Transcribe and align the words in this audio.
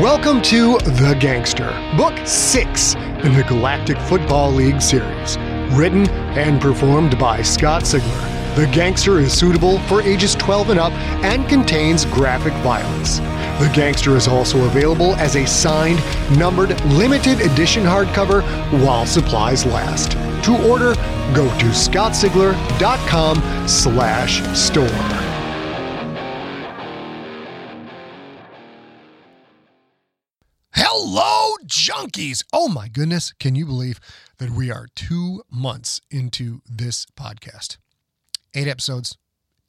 Welcome 0.00 0.42
to 0.42 0.78
The 0.78 1.16
Gangster, 1.18 1.70
Book 1.96 2.16
6 2.24 2.94
in 2.94 3.34
the 3.34 3.44
Galactic 3.48 3.98
Football 3.98 4.52
League 4.52 4.80
series. 4.80 5.36
Written 5.72 6.08
and 6.38 6.60
performed 6.60 7.18
by 7.18 7.42
Scott 7.42 7.82
Sigler. 7.82 8.54
The 8.54 8.68
Gangster 8.68 9.18
is 9.18 9.36
suitable 9.36 9.80
for 9.80 10.00
ages 10.00 10.36
12 10.36 10.70
and 10.70 10.78
up 10.78 10.92
and 11.24 11.48
contains 11.48 12.04
graphic 12.04 12.52
violence. 12.62 13.18
The 13.58 13.72
Gangster 13.74 14.16
is 14.16 14.28
also 14.28 14.66
available 14.66 15.16
as 15.16 15.34
a 15.34 15.44
signed, 15.44 15.98
numbered, 16.38 16.80
limited 16.84 17.40
edition 17.40 17.82
hardcover 17.82 18.42
while 18.84 19.04
supplies 19.04 19.66
last. 19.66 20.12
To 20.44 20.70
order, 20.70 20.94
go 21.34 21.48
to 21.58 21.66
scottsigler.com 21.74 23.66
slash 23.66 24.56
store. 24.56 25.27
Hello, 31.00 31.54
junkies! 31.64 32.42
Oh 32.52 32.66
my 32.66 32.88
goodness, 32.88 33.32
can 33.38 33.54
you 33.54 33.64
believe 33.64 34.00
that 34.38 34.50
we 34.50 34.68
are 34.68 34.88
two 34.96 35.44
months 35.48 36.00
into 36.10 36.60
this 36.68 37.06
podcast? 37.16 37.76
Eight 38.52 38.66
episodes, 38.66 39.16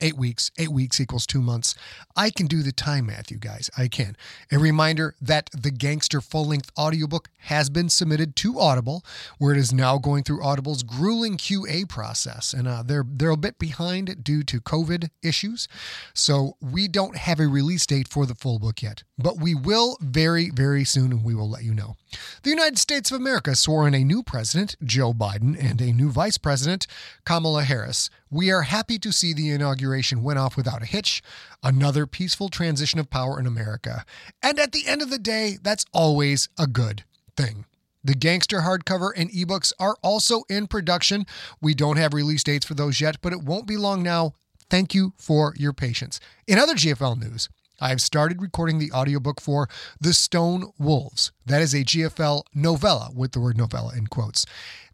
eight 0.02 0.18
weeks. 0.18 0.50
Eight 0.58 0.72
weeks 0.72 1.00
equals 1.00 1.28
two 1.28 1.42
months. 1.42 1.76
I 2.16 2.30
can 2.30 2.48
do 2.48 2.64
the 2.64 2.72
time 2.72 3.06
math, 3.08 3.30
you 3.30 3.38
guys. 3.38 3.70
I 3.78 3.88
can. 3.88 4.16
A 4.52 4.58
reminder 4.58 5.16
that 5.22 5.50
the 5.56 5.72
Gangster 5.72 6.22
full 6.22 6.46
length 6.46 6.72
audiobook 6.78 7.30
has 7.42 7.70
been 7.70 7.90
submitted 7.90 8.36
to 8.38 8.60
Audible, 8.60 9.04
where 9.38 9.54
it 9.54 9.60
is 9.60 9.72
now 9.72 9.98
going 9.98 10.24
through 10.24 10.44
Audible's 10.44 10.84
grueling 10.84 11.38
QA 11.38 11.88
process. 11.88 12.54
And 12.54 12.68
uh, 12.68 12.84
they're, 12.84 13.06
they're 13.08 13.30
a 13.30 13.38
bit 13.38 13.60
behind 13.60 14.24
due 14.24 14.44
to 14.44 14.60
COVID 14.60 15.10
issues. 15.22 15.68
So 16.14 16.58
we 16.60 16.88
don't 16.88 17.18
have 17.18 17.40
a 17.40 17.48
release 17.48 17.86
date 17.86 18.08
for 18.08 18.26
the 18.26 18.36
full 18.36 18.60
book 18.60 18.82
yet, 18.82 19.04
but 19.22 19.38
we 19.38 19.54
will 19.54 19.98
very, 20.00 20.50
very 20.50 20.86
soon, 20.86 21.12
and 21.12 21.24
we 21.24 21.36
will 21.36 21.50
let 21.50 21.64
you 21.64 21.74
know. 21.74 21.98
The 22.44 22.50
United 22.50 22.80
States 22.80 23.12
of 23.12 23.20
America 23.20 23.54
swore 23.54 23.88
in 23.88 23.94
a 23.94 24.04
new 24.04 24.24
president, 24.24 24.78
Joe 24.84 25.14
Biden, 25.14 25.62
and 25.62 25.82
a 25.82 25.92
new 25.92 26.10
vice 26.10 26.38
president, 26.38 26.88
Kamala 27.26 27.64
Harris. 27.64 28.10
We 28.32 28.50
are 28.50 28.64
happy 28.64 28.98
to 29.00 29.12
see 29.12 29.34
the 29.34 29.50
inauguration 29.50 30.24
went 30.24 30.40
off 30.40 30.56
without 30.56 30.82
a 30.82 30.88
hitch, 30.88 31.22
another 31.62 32.08
peaceful 32.08 32.48
transition 32.48 33.00
of 33.00 33.10
power 33.10 33.40
in 33.40 33.46
America. 33.46 34.06
And 34.42 34.58
at 34.58 34.72
the 34.72 34.88
end 34.88 35.02
of 35.02 35.10
the 35.10 35.20
day, 35.20 35.58
that's 35.62 35.86
always 35.94 36.48
a 36.58 36.66
good 36.66 37.04
thing. 37.36 37.66
The 38.04 38.16
Gangster 38.16 38.60
hardcover 38.60 39.12
and 39.16 39.30
ebooks 39.32 39.74
are 39.78 39.98
also 40.02 40.44
in 40.50 40.68
production. 40.68 41.26
We 41.62 41.74
don't 41.74 41.98
have 41.98 42.14
release 42.14 42.44
dates 42.44 42.66
for 42.66 42.74
those 42.74 43.02
yet, 43.02 43.18
but 43.22 43.34
it 43.34 43.44
won't 43.44 43.68
be 43.68 43.76
long 43.76 44.02
now. 44.02 44.34
Thank 44.70 44.94
you 44.94 45.14
for 45.18 45.54
your 45.58 45.74
patience. 45.74 46.20
In 46.48 46.58
other 46.58 46.76
GFL 46.76 47.20
news, 47.20 47.50
I've 47.82 48.02
started 48.02 48.42
recording 48.42 48.80
the 48.80 48.92
audiobook 48.92 49.40
for 49.40 49.70
The 50.02 50.12
Stone 50.14 50.74
Wolves. 50.78 51.32
That 51.46 51.62
is 51.62 51.74
a 51.74 51.86
GFL 51.86 52.44
novella 52.54 53.10
with 53.16 53.32
the 53.32 53.40
word 53.40 53.58
novella 53.58 53.94
in 53.96 54.08
quotes. 54.08 54.46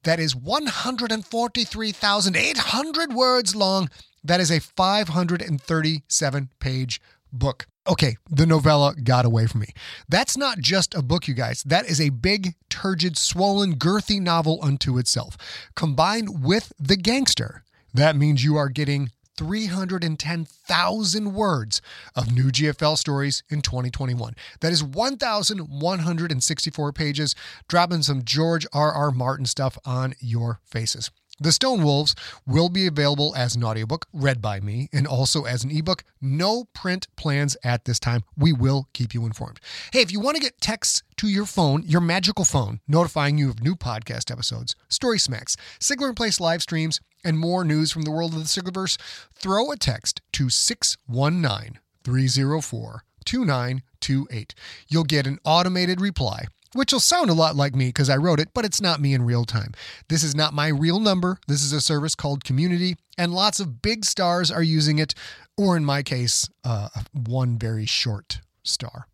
That 0.03 0.19
is 0.19 0.35
143,800 0.35 3.13
words 3.13 3.55
long. 3.55 3.89
That 4.23 4.39
is 4.39 4.51
a 4.51 4.59
537 4.59 6.49
page 6.59 7.01
book. 7.33 7.65
Okay, 7.87 8.17
the 8.29 8.45
novella 8.45 8.93
got 8.95 9.25
away 9.25 9.47
from 9.47 9.61
me. 9.61 9.73
That's 10.09 10.37
not 10.37 10.59
just 10.59 10.93
a 10.95 11.03
book, 11.03 11.27
you 11.27 11.33
guys. 11.33 11.63
That 11.63 11.87
is 11.87 12.01
a 12.01 12.09
big, 12.09 12.55
turgid, 12.69 13.17
swollen, 13.17 13.77
girthy 13.77 14.21
novel 14.21 14.59
unto 14.61 14.97
itself. 14.97 15.37
Combined 15.75 16.43
with 16.43 16.73
The 16.79 16.97
Gangster, 16.97 17.63
that 17.93 18.15
means 18.15 18.43
you 18.43 18.55
are 18.57 18.69
getting 18.69 19.11
310,000 19.37 21.33
words 21.33 21.81
of 22.15 22.33
new 22.33 22.51
GFL 22.51 22.97
stories 22.97 23.43
in 23.49 23.61
2021. 23.61 24.35
That 24.61 24.71
is 24.71 24.83
1,164 24.83 26.93
pages, 26.93 27.35
dropping 27.67 28.03
some 28.03 28.23
George 28.23 28.65
R. 28.73 28.91
R. 28.91 29.11
Martin 29.11 29.45
stuff 29.45 29.77
on 29.85 30.13
your 30.19 30.61
faces. 30.65 31.11
The 31.37 31.51
Stone 31.51 31.83
Wolves 31.83 32.15
will 32.47 32.69
be 32.69 32.87
available 32.87 33.33
as 33.35 33.57
an 33.57 33.63
audiobook 33.65 34.07
read 34.13 34.41
by 34.41 34.61
me 34.61 34.87
and 34.93 35.05
also 35.05 35.43
as 35.43 35.65
an 35.65 35.71
ebook. 35.71 36.05
No 36.21 36.63
print 36.73 37.07
plans 37.17 37.57
at 37.61 37.83
this 37.83 37.99
time. 37.99 38.23
We 38.37 38.53
will 38.53 38.87
keep 38.93 39.13
you 39.13 39.25
informed. 39.25 39.59
Hey, 39.91 39.99
if 39.99 40.13
you 40.13 40.21
want 40.21 40.37
to 40.37 40.41
get 40.41 40.61
texts 40.61 41.03
to 41.17 41.27
your 41.27 41.45
phone, 41.45 41.83
your 41.85 41.99
magical 41.99 42.45
phone, 42.45 42.79
notifying 42.87 43.37
you 43.37 43.49
of 43.49 43.61
new 43.61 43.75
podcast 43.75 44.31
episodes, 44.31 44.77
story 44.87 45.19
smacks, 45.19 45.57
Sigler 45.77 46.07
in 46.07 46.15
Place 46.15 46.39
live 46.39 46.61
streams, 46.61 47.01
and 47.25 47.37
more 47.37 47.65
news 47.65 47.91
from 47.91 48.03
the 48.03 48.11
world 48.11 48.33
of 48.33 48.39
the 48.39 48.45
Siglerverse, 48.45 48.97
throw 49.33 49.71
a 49.71 49.75
text 49.75 50.21
to 50.31 50.49
619 50.49 51.79
304 52.05 53.03
2928. 53.25 54.55
You'll 54.87 55.03
get 55.03 55.27
an 55.27 55.39
automated 55.43 55.99
reply 55.99 56.45
which 56.75 56.91
will 56.91 56.99
sound 56.99 57.29
a 57.29 57.33
lot 57.33 57.55
like 57.55 57.73
me 57.73 57.87
because 57.87 58.09
I 58.09 58.17
wrote 58.17 58.39
it, 58.39 58.49
but 58.53 58.65
it's 58.65 58.81
not 58.81 58.99
me 58.99 59.13
in 59.13 59.23
real 59.23 59.45
time. 59.45 59.71
This 60.09 60.23
is 60.23 60.35
not 60.35 60.53
my 60.53 60.67
real 60.67 60.99
number. 60.99 61.39
This 61.47 61.63
is 61.63 61.71
a 61.71 61.79
service 61.79 62.15
called 62.15 62.43
Community, 62.43 62.97
and 63.17 63.33
lots 63.33 63.61
of 63.61 63.81
big 63.81 64.03
stars 64.03 64.51
are 64.51 64.61
using 64.61 64.99
it, 64.99 65.15
or 65.57 65.77
in 65.77 65.85
my 65.85 66.03
case, 66.03 66.49
uh, 66.65 66.89
one 67.13 67.57
very 67.57 67.85
short 67.85 68.41
star. 68.63 69.07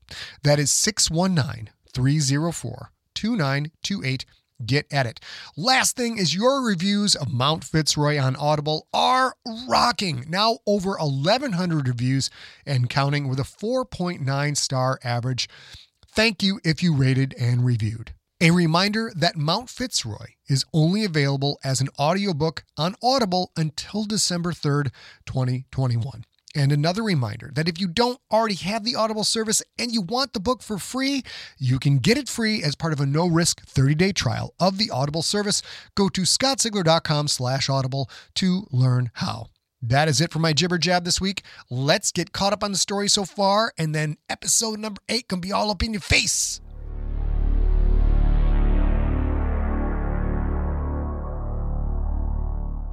That 0.44 0.58
is 0.58 0.72
619 0.72 1.70
304 1.94 2.92
2928 3.14 4.26
get 4.66 4.86
at 4.92 5.06
it. 5.06 5.20
Last 5.58 5.96
thing 5.96 6.18
is 6.18 6.36
your 6.36 6.64
reviews 6.64 7.16
of 7.16 7.32
Mount 7.32 7.64
Fitzroy 7.64 8.20
on 8.20 8.36
Audible 8.36 8.88
are 8.94 9.36
rocking. 9.68 10.26
Now 10.30 10.60
over 10.68 10.96
1,100 10.98 11.88
reviews 11.88 12.30
and 12.66 12.90
counting 12.90 13.28
with 13.28 13.40
a 13.40 13.44
4.9 13.44 14.58
star 14.58 15.00
average. 15.04 15.50
Thank 16.14 16.44
you 16.44 16.60
if 16.66 16.84
you 16.84 16.94
rated 16.94 17.34
and 17.40 17.64
reviewed. 17.64 18.12
A 18.42 18.52
reminder 18.52 19.14
that 19.16 19.38
Mount 19.38 19.70
Fitzroy 19.70 20.34
is 20.50 20.66
only 20.74 21.06
available 21.06 21.58
as 21.64 21.80
an 21.80 21.88
audiobook 21.98 22.66
on 22.76 22.96
Audible 23.02 23.54
until 23.56 24.04
December 24.04 24.52
3rd, 24.52 24.92
2021. 25.26 26.26
And 26.54 26.74
another 26.74 27.02
reminder 27.02 27.50
that 27.56 27.70
if 27.70 27.80
you 27.80 27.88
don't 27.88 28.20
already 28.30 28.56
have 28.56 28.84
the 28.84 28.96
Audible 28.96 29.24
service 29.24 29.64
and 29.80 29.94
you 29.94 30.02
want 30.02 30.34
the 30.34 30.42
book 30.42 30.62
for 30.62 30.78
free, 30.78 31.24
you 31.58 31.80
can 31.80 32.00
get 32.00 32.18
it 32.18 32.28
free 32.28 32.62
as 32.62 32.76
part 32.76 32.92
of 32.92 33.00
a 33.00 33.06
no-risk 33.06 33.66
30-day 33.66 34.12
trial 34.12 34.54
of 34.60 34.78
the 34.78 34.90
Audible 34.90 35.22
service. 35.22 35.62
Go 35.96 36.10
to 36.10 36.22
scottsigler.com 36.24 37.30
slash 37.30 37.70
audible 37.70 38.10
to 38.36 38.68
learn 38.70 39.12
how. 39.14 39.48
That 39.82 40.08
is 40.08 40.22
it 40.22 40.32
for 40.32 40.38
my 40.38 40.54
jibber 40.54 40.78
jab 40.78 41.06
this 41.06 41.20
week. 41.20 41.42
Let's 41.70 42.12
get 42.12 42.32
caught 42.32 42.54
up 42.54 42.64
on 42.64 42.72
the 42.72 42.78
story 42.78 43.10
so 43.10 43.26
far, 43.26 43.74
and 43.78 43.96
then 43.96 44.18
episode 44.30 44.80
number 44.80 45.02
eight 45.10 45.28
can 45.28 45.40
be 45.40 45.52
all 45.52 45.72
up 45.72 45.82
in 45.82 45.94
your 45.94 46.02
face. 46.02 46.62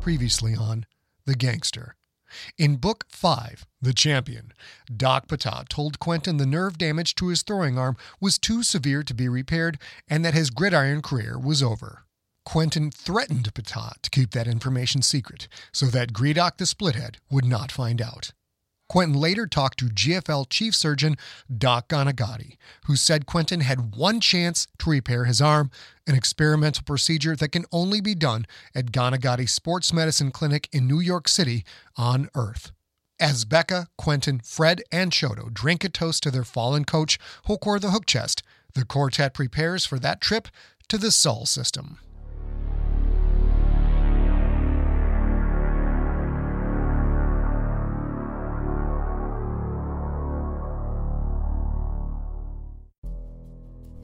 Previously 0.01 0.55
on 0.55 0.87
The 1.27 1.35
Gangster. 1.35 1.95
In 2.57 2.77
Book 2.77 3.05
5, 3.11 3.67
The 3.83 3.93
Champion, 3.93 4.53
Doc 4.95 5.29
Patah 5.29 5.69
told 5.69 5.99
Quentin 5.99 6.37
the 6.39 6.47
nerve 6.47 6.79
damage 6.79 7.15
to 7.17 7.29
his 7.29 7.43
throwing 7.43 7.79
arm 7.79 7.97
was 8.21 8.39
too 8.39 8.63
severe 8.63 9.03
to 9.03 9.15
be 9.15 9.29
repaired 9.29 9.79
and 10.09 10.25
that 10.25 10.35
his 10.35 10.51
gridiron 10.51 11.03
career 11.03 11.39
was 11.39 11.63
over. 11.63 12.05
Quentin 12.49 12.91
threatened 12.91 13.53
Patah 13.53 14.01
to 14.01 14.09
keep 14.09 14.31
that 14.31 14.49
information 14.49 15.03
secret 15.03 15.49
so 15.71 15.85
that 15.85 16.15
Gredok 16.15 16.57
the 16.57 16.65
Splithead 16.65 17.17
would 17.31 17.45
not 17.45 17.71
find 17.71 18.01
out. 18.01 18.33
Quentin 18.89 19.15
later 19.15 19.47
talked 19.47 19.79
to 19.81 19.85
GFL 19.85 20.49
chief 20.49 20.75
surgeon 20.75 21.17
Doc 21.55 21.89
Ganagati, 21.89 22.57
who 22.87 22.97
said 22.97 23.27
Quentin 23.27 23.61
had 23.61 23.95
one 23.95 24.19
chance 24.19 24.67
to 24.79 24.89
repair 24.89 25.27
his 25.27 25.43
arm, 25.43 25.71
an 26.07 26.15
experimental 26.15 26.85
procedure 26.85 27.37
that 27.37 27.53
can 27.53 27.67
only 27.71 28.01
be 28.01 28.15
done 28.15 28.47
at 28.75 28.93
Ganagati 28.93 29.47
Sports 29.47 29.93
Medicine 29.93 30.31
Clinic 30.31 30.71
in 30.73 30.87
New 30.87 31.01
York 31.01 31.29
City 31.29 31.67
on 31.99 32.31
Earth. 32.35 32.73
As 33.21 33.45
Becca, 33.45 33.89
Quentin, 33.99 34.41
Fred, 34.41 34.83
and 34.91 35.13
Chodo 35.13 35.53
drink 35.53 35.85
a 35.85 35.91
toast 35.91 36.23
to 36.23 36.31
their 36.31 36.45
fallen 36.45 36.87
coach, 36.87 37.19
Hokor 37.47 37.79
the 37.79 37.91
Hook 37.91 38.07
Chest, 38.07 38.43
the 38.73 38.87
quartet 38.87 39.35
prepares 39.35 39.85
for 39.85 39.99
that 39.99 40.23
trip 40.23 40.49
to 40.89 40.97
the 40.97 41.11
Sol 41.11 41.45
system. 41.45 41.99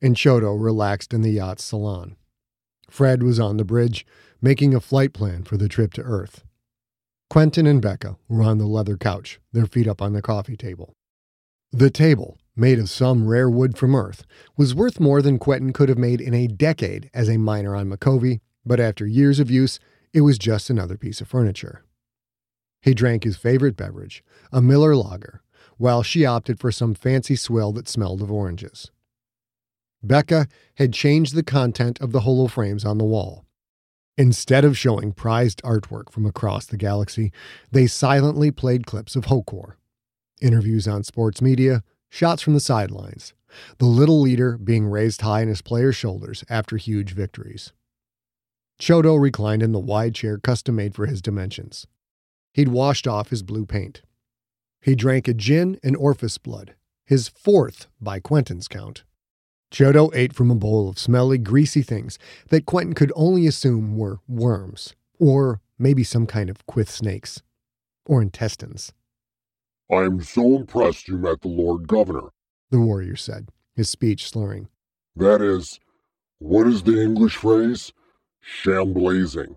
and 0.00 0.16
Chodo 0.16 0.56
relaxed 0.58 1.12
in 1.12 1.22
the 1.22 1.32
yacht's 1.32 1.64
salon. 1.64 2.16
Fred 2.90 3.22
was 3.22 3.38
on 3.38 3.56
the 3.56 3.64
bridge, 3.64 4.06
making 4.40 4.74
a 4.74 4.80
flight 4.80 5.12
plan 5.12 5.44
for 5.44 5.56
the 5.56 5.68
trip 5.68 5.92
to 5.94 6.02
Earth. 6.02 6.44
Quentin 7.28 7.66
and 7.66 7.82
Becca 7.82 8.16
were 8.28 8.42
on 8.42 8.58
the 8.58 8.66
leather 8.66 8.96
couch, 8.96 9.38
their 9.52 9.66
feet 9.66 9.86
up 9.86 10.00
on 10.00 10.14
the 10.14 10.22
coffee 10.22 10.56
table. 10.56 10.94
The 11.72 11.90
table, 11.90 12.38
made 12.56 12.78
of 12.78 12.88
some 12.88 13.28
rare 13.28 13.50
wood 13.50 13.76
from 13.76 13.94
Earth, 13.94 14.24
was 14.56 14.74
worth 14.74 14.98
more 14.98 15.20
than 15.20 15.38
Quentin 15.38 15.72
could 15.74 15.90
have 15.90 15.98
made 15.98 16.20
in 16.20 16.32
a 16.32 16.46
decade 16.46 17.10
as 17.12 17.28
a 17.28 17.36
miner 17.36 17.76
on 17.76 17.90
Micovi, 17.90 18.40
but 18.64 18.80
after 18.80 19.06
years 19.06 19.38
of 19.38 19.50
use, 19.50 19.78
it 20.14 20.22
was 20.22 20.38
just 20.38 20.70
another 20.70 20.96
piece 20.96 21.20
of 21.20 21.28
furniture. 21.28 21.84
He 22.80 22.94
drank 22.94 23.24
his 23.24 23.36
favorite 23.36 23.76
beverage, 23.76 24.24
a 24.50 24.62
Miller 24.62 24.96
Lager, 24.96 25.42
while 25.76 26.02
she 26.02 26.24
opted 26.24 26.58
for 26.58 26.72
some 26.72 26.94
fancy 26.94 27.36
swill 27.36 27.72
that 27.72 27.88
smelled 27.88 28.22
of 28.22 28.32
oranges. 28.32 28.90
Becca 30.02 30.46
had 30.76 30.92
changed 30.92 31.34
the 31.34 31.42
content 31.42 32.00
of 32.00 32.12
the 32.12 32.20
holoframes 32.20 32.84
on 32.86 32.98
the 32.98 33.04
wall. 33.04 33.44
Instead 34.16 34.64
of 34.64 34.76
showing 34.76 35.12
prized 35.12 35.62
artwork 35.62 36.10
from 36.10 36.26
across 36.26 36.66
the 36.66 36.76
galaxy, 36.76 37.32
they 37.70 37.86
silently 37.86 38.50
played 38.50 38.86
clips 38.86 39.14
of 39.14 39.26
Hokor. 39.26 39.76
Interviews 40.40 40.88
on 40.88 41.04
sports 41.04 41.40
media, 41.40 41.82
shots 42.10 42.42
from 42.42 42.54
the 42.54 42.60
sidelines, 42.60 43.34
the 43.78 43.86
little 43.86 44.20
leader 44.20 44.58
being 44.58 44.86
raised 44.86 45.20
high 45.20 45.42
on 45.42 45.48
his 45.48 45.62
players' 45.62 45.96
shoulders 45.96 46.44
after 46.48 46.76
huge 46.76 47.12
victories. 47.12 47.72
Chodo 48.80 49.20
reclined 49.20 49.62
in 49.62 49.72
the 49.72 49.78
wide 49.78 50.14
chair 50.14 50.38
custom 50.38 50.76
made 50.76 50.94
for 50.94 51.06
his 51.06 51.20
dimensions. 51.20 51.86
He'd 52.52 52.68
washed 52.68 53.06
off 53.06 53.30
his 53.30 53.42
blue 53.42 53.66
paint. 53.66 54.02
He 54.80 54.94
drank 54.94 55.26
a 55.28 55.34
gin 55.34 55.78
and 55.82 55.96
Orphis 55.96 56.38
blood, 56.38 56.74
his 57.04 57.28
fourth 57.28 57.88
by 58.00 58.20
Quentin's 58.20 58.68
count. 58.68 59.02
Chodo 59.70 60.10
ate 60.14 60.34
from 60.34 60.50
a 60.50 60.54
bowl 60.54 60.88
of 60.88 60.98
smelly, 60.98 61.38
greasy 61.38 61.82
things 61.82 62.18
that 62.48 62.66
Quentin 62.66 62.94
could 62.94 63.12
only 63.14 63.46
assume 63.46 63.96
were 63.96 64.18
worms, 64.26 64.94
or 65.18 65.60
maybe 65.78 66.02
some 66.02 66.26
kind 66.26 66.48
of 66.48 66.66
quith 66.66 66.90
snakes, 66.90 67.42
or 68.06 68.22
intestines, 68.22 68.92
I'm 69.90 70.22
so 70.22 70.56
impressed 70.56 71.08
you 71.08 71.16
met 71.16 71.40
the 71.40 71.48
Lord 71.48 71.88
Governor. 71.88 72.28
the 72.70 72.78
warrior 72.80 73.16
said, 73.16 73.48
his 73.74 73.88
speech 73.88 74.28
slurring. 74.28 74.68
That 75.16 75.40
is, 75.40 75.80
what 76.38 76.66
is 76.66 76.82
the 76.82 77.02
English 77.02 77.36
phrase? 77.36 77.92
Shamblazing. 78.62 79.56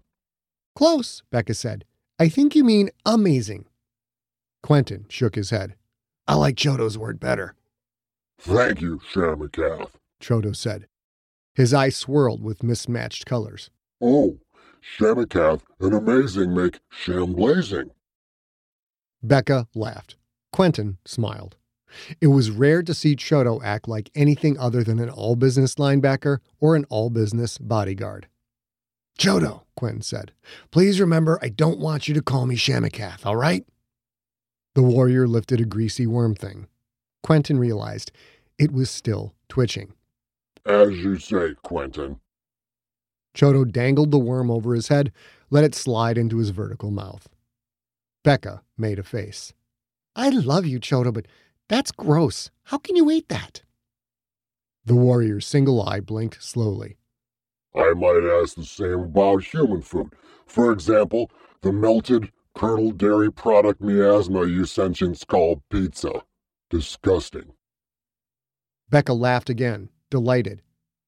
Close, 0.75 1.21
Becca 1.31 1.53
said. 1.53 1.83
I 2.17 2.29
think 2.29 2.55
you 2.55 2.63
mean 2.63 2.91
amazing. 3.05 3.65
Quentin 4.63 5.05
shook 5.09 5.35
his 5.35 5.49
head. 5.49 5.75
I 6.27 6.35
like 6.35 6.55
Chodo's 6.55 6.97
word 6.97 7.19
better, 7.19 7.55
Thank 8.39 8.81
you, 8.81 8.99
Shamakath. 9.13 9.91
Chodo 10.21 10.55
said. 10.55 10.87
His 11.53 11.73
eyes 11.73 11.97
swirled 11.97 12.41
with 12.41 12.63
mismatched 12.63 13.25
colors. 13.25 13.69
Oh, 13.99 14.39
Shamakath 14.81 15.61
and 15.79 15.93
amazing 15.93 16.55
make 16.55 16.79
shamblazing. 16.91 17.91
Becca 19.21 19.67
laughed. 19.75 20.15
Quentin 20.51 20.97
smiled. 21.05 21.55
It 22.19 22.27
was 22.27 22.51
rare 22.51 22.81
to 22.83 22.93
see 22.93 23.15
Chodo 23.15 23.61
act 23.63 23.87
like 23.87 24.09
anything 24.15 24.57
other 24.57 24.83
than 24.83 24.99
an 24.99 25.09
all 25.09 25.35
business 25.35 25.75
linebacker 25.75 26.39
or 26.59 26.75
an 26.75 26.85
all 26.89 27.09
business 27.09 27.57
bodyguard. 27.57 28.27
Chodo, 29.19 29.63
Quentin 29.75 30.01
said, 30.01 30.31
please 30.71 30.99
remember 30.99 31.37
I 31.41 31.49
don't 31.49 31.79
want 31.79 32.07
you 32.07 32.13
to 32.15 32.21
call 32.21 32.45
me 32.45 32.55
Shamakath, 32.55 33.25
all 33.25 33.35
right? 33.35 33.65
The 34.73 34.81
warrior 34.81 35.27
lifted 35.27 35.59
a 35.59 35.65
greasy 35.65 36.07
worm 36.07 36.33
thing. 36.33 36.67
Quentin 37.21 37.59
realized 37.59 38.11
it 38.57 38.71
was 38.71 38.89
still 38.89 39.35
twitching. 39.49 39.93
As 40.65 40.91
you 40.91 41.17
say, 41.17 41.55
Quentin. 41.63 42.19
Chodo 43.35 43.69
dangled 43.69 44.11
the 44.11 44.19
worm 44.19 44.51
over 44.51 44.73
his 44.73 44.89
head, 44.89 45.11
let 45.49 45.63
it 45.63 45.73
slide 45.73 46.17
into 46.17 46.37
his 46.37 46.49
vertical 46.49 46.91
mouth. 46.91 47.29
Becca 48.23 48.61
made 48.77 48.99
a 48.99 49.03
face. 49.03 49.53
I 50.15 50.29
love 50.29 50.65
you, 50.65 50.79
Chodo, 50.79 51.13
but 51.13 51.27
that's 51.69 51.91
gross. 51.91 52.51
How 52.65 52.77
can 52.77 52.95
you 52.95 53.09
eat 53.09 53.29
that? 53.29 53.63
The 54.85 54.95
warrior's 54.95 55.47
single 55.47 55.81
eye 55.81 55.99
blinked 55.99 56.43
slowly. 56.43 56.97
I 57.73 57.93
might 57.93 58.23
ask 58.41 58.55
the 58.55 58.65
same 58.65 58.99
about 58.99 59.43
human 59.43 59.81
food. 59.81 60.13
For 60.45 60.71
example, 60.71 61.31
the 61.61 61.71
melted 61.71 62.31
curdled 62.53 62.97
dairy 62.97 63.31
product 63.31 63.81
miasma 63.81 64.45
you 64.45 64.63
sentients 64.63 65.25
call 65.25 65.63
pizza. 65.69 66.23
Disgusting. 66.69 67.53
Becca 68.89 69.13
laughed 69.13 69.49
again, 69.49 69.89
delighted. 70.11 70.61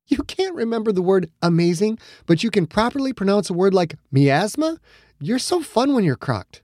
You 0.08 0.24
can't 0.24 0.56
remember 0.56 0.92
the 0.92 1.02
word 1.02 1.30
amazing, 1.42 2.00
but 2.26 2.44
you 2.44 2.50
can 2.50 2.66
properly 2.66 3.14
pronounce 3.14 3.50
a 3.50 3.54
word 3.54 3.74
like 3.74 3.96
miasma? 4.12 4.80
You're 5.20 5.40
so 5.40 5.62
fun 5.62 5.94
when 5.94 6.04
you're 6.04 6.16
crocked. 6.16 6.62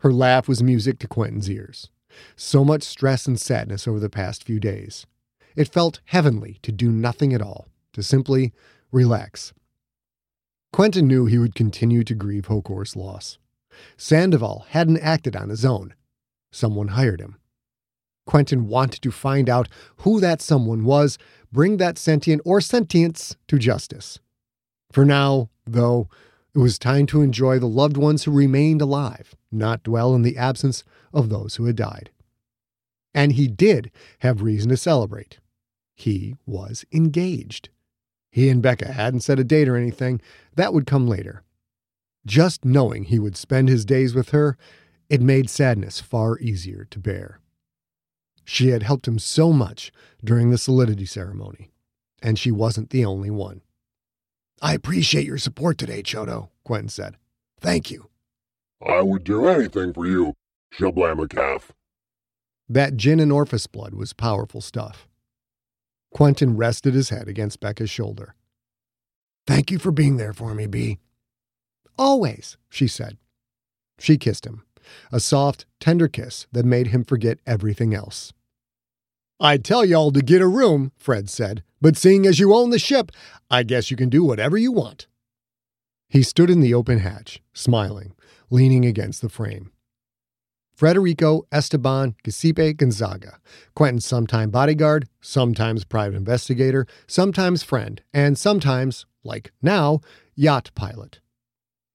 Her 0.00 0.12
laugh 0.12 0.48
was 0.48 0.62
music 0.62 0.98
to 1.00 1.08
Quentin's 1.08 1.50
ears. 1.50 1.90
So 2.34 2.64
much 2.64 2.82
stress 2.82 3.26
and 3.26 3.38
sadness 3.38 3.86
over 3.86 4.00
the 4.00 4.10
past 4.10 4.44
few 4.44 4.58
days. 4.58 5.06
It 5.54 5.68
felt 5.68 6.00
heavenly 6.06 6.58
to 6.62 6.72
do 6.72 6.90
nothing 6.90 7.32
at 7.32 7.42
all, 7.42 7.68
to 7.92 8.02
simply 8.02 8.52
relax. 8.90 9.52
Quentin 10.72 11.06
knew 11.06 11.26
he 11.26 11.38
would 11.38 11.54
continue 11.54 12.04
to 12.04 12.14
grieve 12.14 12.46
Hokor's 12.46 12.96
loss. 12.96 13.38
Sandoval 13.96 14.66
hadn't 14.70 14.98
acted 14.98 15.36
on 15.36 15.48
his 15.48 15.64
own. 15.64 15.94
Someone 16.52 16.88
hired 16.88 17.20
him. 17.20 17.36
Quentin 18.28 18.68
wanted 18.68 19.00
to 19.00 19.10
find 19.10 19.48
out 19.48 19.70
who 20.00 20.20
that 20.20 20.42
someone 20.42 20.84
was, 20.84 21.16
bring 21.50 21.78
that 21.78 21.96
sentient 21.96 22.42
or 22.44 22.60
sentience 22.60 23.36
to 23.46 23.58
justice. 23.58 24.18
For 24.92 25.06
now, 25.06 25.48
though, 25.66 26.10
it 26.54 26.58
was 26.58 26.78
time 26.78 27.06
to 27.06 27.22
enjoy 27.22 27.58
the 27.58 27.66
loved 27.66 27.96
ones 27.96 28.24
who 28.24 28.30
remained 28.30 28.82
alive, 28.82 29.34
not 29.50 29.82
dwell 29.82 30.14
in 30.14 30.20
the 30.20 30.36
absence 30.36 30.84
of 31.10 31.30
those 31.30 31.56
who 31.56 31.64
had 31.64 31.76
died. 31.76 32.10
And 33.14 33.32
he 33.32 33.48
did 33.48 33.90
have 34.18 34.42
reason 34.42 34.68
to 34.68 34.76
celebrate. 34.76 35.38
He 35.94 36.36
was 36.44 36.84
engaged. 36.92 37.70
He 38.30 38.50
and 38.50 38.60
Becca 38.60 38.92
hadn't 38.92 39.20
set 39.20 39.38
a 39.38 39.44
date 39.44 39.70
or 39.70 39.76
anything, 39.76 40.20
that 40.54 40.74
would 40.74 40.86
come 40.86 41.08
later. 41.08 41.44
Just 42.26 42.62
knowing 42.62 43.04
he 43.04 43.18
would 43.18 43.38
spend 43.38 43.70
his 43.70 43.86
days 43.86 44.14
with 44.14 44.30
her, 44.30 44.58
it 45.08 45.22
made 45.22 45.48
sadness 45.48 45.98
far 45.98 46.38
easier 46.40 46.86
to 46.90 46.98
bear. 46.98 47.40
She 48.50 48.68
had 48.68 48.82
helped 48.82 49.06
him 49.06 49.18
so 49.18 49.52
much 49.52 49.92
during 50.24 50.48
the 50.48 50.56
solidity 50.56 51.04
ceremony, 51.04 51.70
and 52.22 52.38
she 52.38 52.50
wasn't 52.50 52.88
the 52.88 53.04
only 53.04 53.30
one. 53.30 53.60
I 54.62 54.72
appreciate 54.72 55.26
your 55.26 55.36
support 55.36 55.76
today, 55.76 56.02
Chodo, 56.02 56.48
Quentin 56.64 56.88
said. 56.88 57.18
Thank 57.60 57.90
you. 57.90 58.08
I 58.84 59.02
would 59.02 59.22
do 59.22 59.46
anything 59.46 59.92
for 59.92 60.06
you, 60.06 60.32
Shablamacalf. 60.72 61.72
That 62.70 62.96
gin 62.96 63.20
and 63.20 63.30
Orphis 63.30 63.66
blood 63.66 63.92
was 63.92 64.14
powerful 64.14 64.62
stuff. 64.62 65.06
Quentin 66.10 66.56
rested 66.56 66.94
his 66.94 67.10
head 67.10 67.28
against 67.28 67.60
Becca's 67.60 67.90
shoulder. 67.90 68.34
Thank 69.46 69.70
you 69.70 69.78
for 69.78 69.92
being 69.92 70.16
there 70.16 70.32
for 70.32 70.54
me, 70.54 70.66
Bee. 70.66 70.96
Always, 71.98 72.56
she 72.70 72.88
said. 72.88 73.18
She 73.98 74.16
kissed 74.16 74.46
him, 74.46 74.62
a 75.12 75.20
soft, 75.20 75.66
tender 75.80 76.08
kiss 76.08 76.46
that 76.52 76.64
made 76.64 76.86
him 76.86 77.04
forget 77.04 77.40
everything 77.46 77.92
else. 77.92 78.32
I'd 79.40 79.64
tell 79.64 79.84
y'all 79.84 80.10
to 80.12 80.20
get 80.20 80.42
a 80.42 80.48
room, 80.48 80.90
Fred 80.96 81.30
said, 81.30 81.62
but 81.80 81.96
seeing 81.96 82.26
as 82.26 82.40
you 82.40 82.52
own 82.54 82.70
the 82.70 82.78
ship, 82.78 83.12
I 83.48 83.62
guess 83.62 83.88
you 83.88 83.96
can 83.96 84.08
do 84.08 84.24
whatever 84.24 84.56
you 84.56 84.72
want. 84.72 85.06
He 86.08 86.24
stood 86.24 86.50
in 86.50 86.60
the 86.60 86.74
open 86.74 86.98
hatch, 86.98 87.40
smiling, 87.52 88.14
leaning 88.50 88.84
against 88.84 89.22
the 89.22 89.28
frame. 89.28 89.70
Frederico 90.76 91.42
Esteban 91.52 92.16
Giuseppe 92.24 92.72
Gonzaga, 92.72 93.38
Quentin's 93.74 94.06
sometime 94.06 94.50
bodyguard, 94.50 95.08
sometimes 95.20 95.84
private 95.84 96.16
investigator, 96.16 96.86
sometimes 97.06 97.62
friend, 97.62 98.02
and 98.12 98.36
sometimes, 98.36 99.06
like 99.22 99.52
now, 99.62 100.00
yacht 100.34 100.70
pilot. 100.74 101.20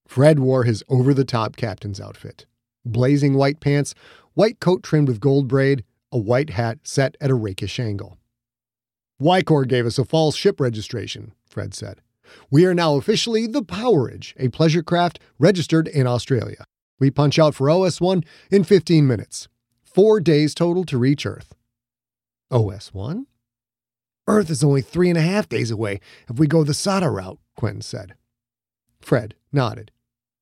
Fred 0.08 0.40
wore 0.40 0.64
his 0.64 0.84
over 0.88 1.14
the 1.14 1.26
top 1.26 1.56
captain's 1.56 2.00
outfit 2.00 2.46
blazing 2.86 3.34
white 3.34 3.62
pants, 3.62 3.96
white 4.34 4.60
coat 4.60 4.84
trimmed 4.84 5.08
with 5.08 5.22
gold 5.22 5.48
braid, 5.48 5.86
a 6.14 6.18
white 6.20 6.52
hat 6.52 6.78
set 6.84 7.18
at 7.20 7.32
a 7.32 7.36
rakish 7.36 7.80
angle. 7.80 8.18
Wycor 9.22 9.68
gave 9.68 9.86
us 9.86 9.98
a 9.98 10.06
false 10.06 10.36
ship 10.36 10.60
registration, 10.60 11.34
Fred 11.50 11.74
said. 11.74 12.02
We 12.50 12.66
are 12.66 12.74
now 12.74 12.96
officially 12.96 13.48
the 13.48 13.64
Powerage, 13.64 14.34
a 14.38 14.50
pleasure 14.50 14.84
craft 14.84 15.20
registered 15.40 15.88
in 15.88 16.08
Australia. 16.08 16.66
We 17.00 17.12
punch 17.12 17.40
out 17.40 17.56
for 17.56 17.68
OS1 17.68 18.24
in 18.52 18.64
15 18.64 19.08
minutes. 19.08 19.48
Four 19.84 20.20
days 20.20 20.54
total 20.54 20.84
to 20.86 20.98
reach 20.98 21.26
Earth. 21.26 21.54
OS1? 22.52 23.26
Earth 24.28 24.50
is 24.50 24.64
only 24.64 24.82
three 24.82 25.10
and 25.10 25.18
a 25.18 25.22
half 25.22 25.50
days 25.50 25.72
away 25.72 26.00
if 26.30 26.38
we 26.38 26.48
go 26.48 26.64
the 26.64 26.74
Sada 26.74 27.10
route, 27.10 27.40
Quentin 27.58 27.82
said. 27.82 28.14
Fred 29.02 29.36
nodded. 29.52 29.92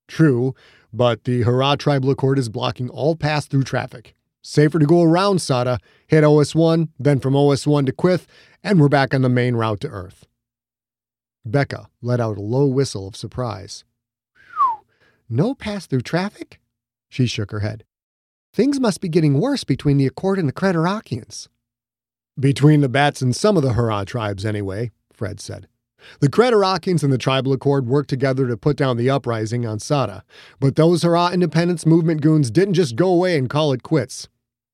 True, 0.08 0.54
but 0.94 1.24
the 1.24 1.44
Hurrah 1.44 1.78
Tribal 1.78 2.12
Accord 2.12 2.38
is 2.38 2.50
blocking 2.50 2.90
all 2.90 3.16
pass 3.16 3.48
through 3.48 3.64
traffic. 3.64 4.16
Safer 4.42 4.80
to 4.80 4.86
go 4.86 5.04
around 5.04 5.42
Sada, 5.42 5.80
hit 6.08 6.24
OS1, 6.24 6.90
then 7.00 7.20
from 7.20 7.34
OS1 7.34 7.86
to 7.86 7.92
Quyth, 7.92 8.26
and 8.64 8.80
we're 8.80 8.90
back 8.90 9.14
on 9.14 9.22
the 9.22 9.30
main 9.30 9.56
route 9.56 9.82
to 9.82 9.88
Earth. 9.88 10.26
Becca 11.46 11.88
let 12.02 12.20
out 12.20 12.38
a 12.38 12.42
low 12.42 12.66
whistle 12.66 13.08
of 13.08 13.16
surprise. 13.16 13.84
No 15.30 15.54
pass 15.54 15.86
through 15.86 16.02
traffic? 16.02 16.60
She 17.10 17.26
shook 17.26 17.52
her 17.52 17.60
head. 17.60 17.84
Things 18.54 18.80
must 18.80 19.00
be 19.00 19.10
getting 19.10 19.40
worse 19.40 19.64
between 19.64 19.98
the 19.98 20.08
Accord 20.08 20.40
and 20.40 20.48
the 20.48 20.54
Creterakians. 20.54 21.48
Between 22.40 22.82
the 22.82 22.90
Bats 22.90 23.22
and 23.22 23.36
some 23.36 23.58
of 23.58 23.64
the 23.64 23.74
Hurrah 23.74 24.06
tribes, 24.06 24.46
anyway, 24.46 24.92
Fred 25.14 25.40
said. 25.40 25.68
The 26.20 26.30
Creterakians 26.30 27.04
and 27.04 27.12
the 27.12 27.18
Tribal 27.18 27.54
Accord 27.54 27.88
worked 27.88 28.10
together 28.10 28.48
to 28.48 28.58
put 28.58 28.78
down 28.78 28.98
the 28.98 29.10
uprising 29.10 29.66
on 29.66 29.80
Sada, 29.80 30.24
but 30.60 30.76
those 30.76 31.04
Hurrah 31.04 31.32
independence 31.32 31.86
movement 31.86 32.22
goons 32.22 32.52
didn't 32.52 32.76
just 32.76 32.96
go 32.96 33.10
away 33.10 33.38
and 33.38 33.50
call 33.50 33.74
it 33.74 33.84
quits. 33.84 34.28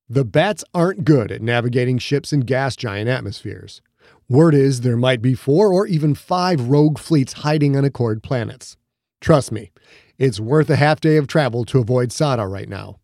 The 0.10 0.24
Bats 0.24 0.64
aren't 0.74 1.04
good 1.04 1.32
at 1.32 1.42
navigating 1.42 1.98
ships 1.98 2.32
in 2.32 2.42
gas 2.42 2.76
giant 2.76 3.10
atmospheres. 3.10 3.82
Word 4.30 4.54
is 4.54 4.82
there 4.82 4.98
might 4.98 5.22
be 5.22 5.34
four 5.34 5.72
or 5.72 5.86
even 5.88 6.16
five 6.16 6.70
rogue 6.70 6.98
fleets 6.98 7.34
hiding 7.34 7.76
on 7.76 7.86
Accord 7.86 8.24
planets. 8.24 8.78
Trust 9.20 9.52
me, 9.52 9.72
it's 10.18 10.40
worth 10.40 10.70
a 10.70 10.76
half 10.76 11.00
day 11.00 11.18
of 11.18 11.28
travel 11.28 11.66
to 11.66 11.80
avoid 11.80 12.12
Sada 12.12 12.46
right 12.48 12.70
now. 12.70 13.00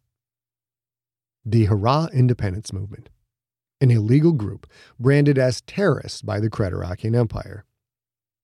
The 1.45 1.65
Hurrah 1.65 2.07
Independence 2.13 2.71
Movement, 2.71 3.09
an 3.81 3.91
illegal 3.91 4.31
group 4.31 4.65
branded 4.97 5.37
as 5.37 5.61
terrorists 5.61 6.21
by 6.21 6.39
the 6.39 6.49
Creterakian 6.49 7.15
Empire. 7.15 7.65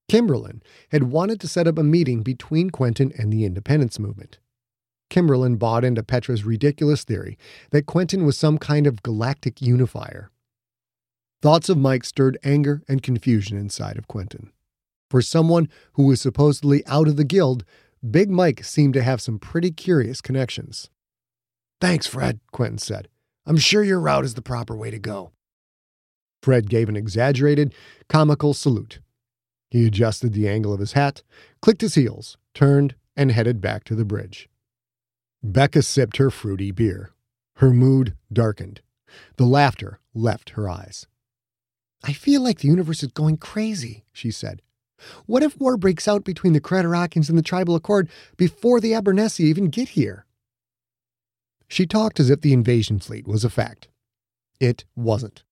Kimberlin 0.10 0.62
had 0.92 1.04
wanted 1.04 1.40
to 1.40 1.48
set 1.48 1.68
up 1.68 1.78
a 1.78 1.84
meeting 1.84 2.22
between 2.24 2.72
Quentin 2.72 3.14
and 3.18 3.32
the 3.32 3.46
independence 3.46 4.00
movement. 4.00 4.40
Kimberlin 5.10 5.56
bought 5.56 5.86
into 5.86 6.04
Petra's 6.04 6.44
ridiculous 6.44 7.04
theory 7.04 7.38
that 7.72 7.86
Quentin 7.86 8.26
was 8.26 8.38
some 8.38 8.58
kind 8.58 8.86
of 8.86 9.04
galactic 9.04 9.62
unifier. 9.62 10.30
Thoughts 11.42 11.70
of 11.70 11.78
Mike 11.78 12.04
stirred 12.04 12.38
anger 12.44 12.84
and 12.88 13.02
confusion 13.02 13.58
inside 13.58 13.98
of 13.98 14.08
Quentin. 14.08 14.52
For 15.10 15.22
someone 15.22 15.70
who 15.94 16.04
was 16.04 16.22
supposedly 16.22 16.86
out 16.86 17.08
of 17.08 17.16
the 17.16 17.24
guild, 17.24 17.64
Big 18.08 18.30
Mike 18.30 18.64
seemed 18.64 18.94
to 18.96 19.04
have 19.04 19.22
some 19.22 19.40
pretty 19.40 19.72
curious 19.72 20.22
connections. 20.22 20.90
Thanks, 21.82 22.08
Fred, 22.08 22.40
Quentin 22.52 22.78
said. 22.78 23.08
I'm 23.46 23.58
sure 23.58 23.84
your 23.84 24.00
route 24.00 24.26
is 24.26 24.34
the 24.34 24.42
proper 24.42 24.76
way 24.76 24.92
to 24.92 25.00
go. 25.00 25.32
Fred 26.44 26.70
gave 26.70 26.90
an 26.90 26.96
exaggerated, 26.96 27.74
comical 28.08 28.54
salute. 28.54 29.00
He 29.70 29.86
adjusted 29.86 30.34
the 30.34 30.50
angle 30.50 30.74
of 30.74 30.80
his 30.80 30.94
hat, 30.94 31.22
clicked 31.62 31.82
his 31.82 31.96
heels, 31.96 32.38
turned, 32.54 32.96
and 33.16 33.32
headed 33.32 33.62
back 33.62 33.84
to 33.86 33.96
the 33.96 34.06
bridge. 34.06 34.50
Becca 35.44 35.84
sipped 35.84 36.18
her 36.18 36.32
fruity 36.32 36.72
beer. 36.72 37.12
Her 37.58 37.72
mood 37.72 38.16
darkened. 38.32 38.82
The 39.38 39.46
laughter 39.46 40.00
left 40.14 40.52
her 40.52 40.70
eyes. 40.70 41.08
I 42.04 42.14
feel 42.14 42.42
like 42.42 42.60
the 42.60 42.68
universe 42.68 43.04
is 43.04 43.12
going 43.12 43.38
crazy, 43.38 44.06
she 44.12 44.32
said. 44.32 44.62
What 45.26 45.44
if 45.44 45.60
war 45.60 45.78
breaks 45.78 46.08
out 46.08 46.24
between 46.24 46.54
the 46.54 46.62
Creterakians 46.62 47.30
and 47.30 47.38
the 47.38 47.44
Tribal 47.44 47.76
Accord 47.76 48.10
before 48.38 48.80
the 48.80 48.94
Abernethy 48.94 49.44
even 49.46 49.70
get 49.70 49.90
here? 49.90 50.26
She 51.68 51.86
talked 51.86 52.20
as 52.20 52.30
if 52.30 52.42
the 52.42 52.54
invasion 52.54 53.00
fleet 53.00 53.28
was 53.28 53.44
a 53.44 53.50
fact. 53.50 53.88
It 54.60 54.86
wasn't. 54.96 55.44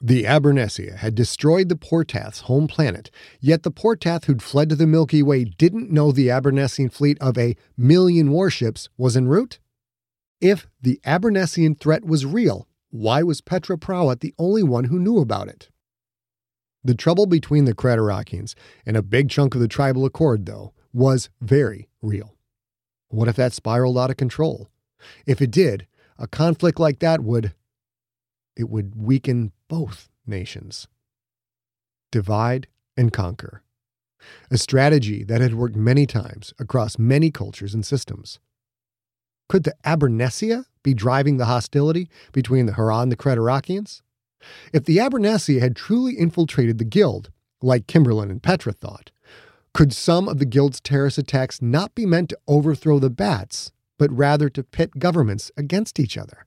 The 0.00 0.26
Abernethy 0.26 0.90
had 0.90 1.14
destroyed 1.14 1.68
the 1.68 1.76
Portath's 1.76 2.40
home 2.40 2.66
planet, 2.66 3.10
yet 3.40 3.62
the 3.62 3.70
Portath 3.70 4.24
who'd 4.24 4.42
fled 4.42 4.68
to 4.68 4.76
the 4.76 4.86
Milky 4.86 5.22
Way 5.22 5.44
didn't 5.44 5.90
know 5.90 6.12
the 6.12 6.30
Abernethian 6.30 6.90
fleet 6.90 7.16
of 7.20 7.38
a 7.38 7.56
million 7.76 8.30
warships 8.30 8.88
was 8.98 9.16
en 9.16 9.28
route? 9.28 9.60
If 10.40 10.66
the 10.80 11.00
Abernethian 11.04 11.76
threat 11.76 12.04
was 12.04 12.26
real, 12.26 12.68
why 12.90 13.22
was 13.22 13.40
Petra 13.40 13.78
Prowat 13.78 14.20
the 14.20 14.34
only 14.38 14.62
one 14.62 14.84
who 14.84 14.98
knew 14.98 15.18
about 15.18 15.48
it? 15.48 15.70
The 16.84 16.94
trouble 16.94 17.26
between 17.26 17.64
the 17.64 17.74
Creterakians 17.74 18.54
and 18.84 18.96
a 18.96 19.02
big 19.02 19.30
chunk 19.30 19.54
of 19.54 19.60
the 19.60 19.68
tribal 19.68 20.04
accord, 20.04 20.44
though, 20.44 20.74
was 20.92 21.30
very 21.40 21.88
real. 22.02 22.36
What 23.08 23.28
if 23.28 23.36
that 23.36 23.54
spiraled 23.54 23.96
out 23.96 24.10
of 24.10 24.18
control? 24.18 24.68
If 25.26 25.40
it 25.40 25.50
did, 25.50 25.86
a 26.18 26.26
conflict 26.26 26.78
like 26.78 26.98
that 26.98 27.22
would 27.22 27.54
it 28.56 28.68
would 28.68 28.94
weaken 28.94 29.52
both 29.68 30.08
nations. 30.26 30.88
Divide 32.12 32.68
and 32.96 33.12
conquer. 33.12 33.62
A 34.50 34.56
strategy 34.56 35.24
that 35.24 35.40
had 35.40 35.54
worked 35.54 35.76
many 35.76 36.06
times 36.06 36.54
across 36.58 36.98
many 36.98 37.30
cultures 37.30 37.74
and 37.74 37.84
systems. 37.84 38.38
Could 39.48 39.64
the 39.64 39.74
Abernethy 39.84 40.62
be 40.82 40.94
driving 40.94 41.36
the 41.36 41.46
hostility 41.46 42.08
between 42.32 42.66
the 42.66 42.74
Haran 42.74 43.04
and 43.04 43.12
the 43.12 43.16
Creterakians? 43.16 44.00
If 44.72 44.84
the 44.84 44.98
Abernethy 44.98 45.58
had 45.58 45.76
truly 45.76 46.14
infiltrated 46.14 46.78
the 46.78 46.84
Guild, 46.84 47.30
like 47.60 47.86
Kimberlin 47.86 48.30
and 48.30 48.42
Petra 48.42 48.72
thought, 48.72 49.10
could 49.72 49.92
some 49.92 50.28
of 50.28 50.38
the 50.38 50.46
Guild's 50.46 50.80
terrorist 50.80 51.18
attacks 51.18 51.60
not 51.60 51.94
be 51.94 52.06
meant 52.06 52.30
to 52.30 52.38
overthrow 52.46 52.98
the 52.98 53.10
Bats, 53.10 53.72
but 53.98 54.12
rather 54.12 54.48
to 54.48 54.62
pit 54.62 54.98
governments 54.98 55.50
against 55.56 55.98
each 55.98 56.16
other? 56.16 56.46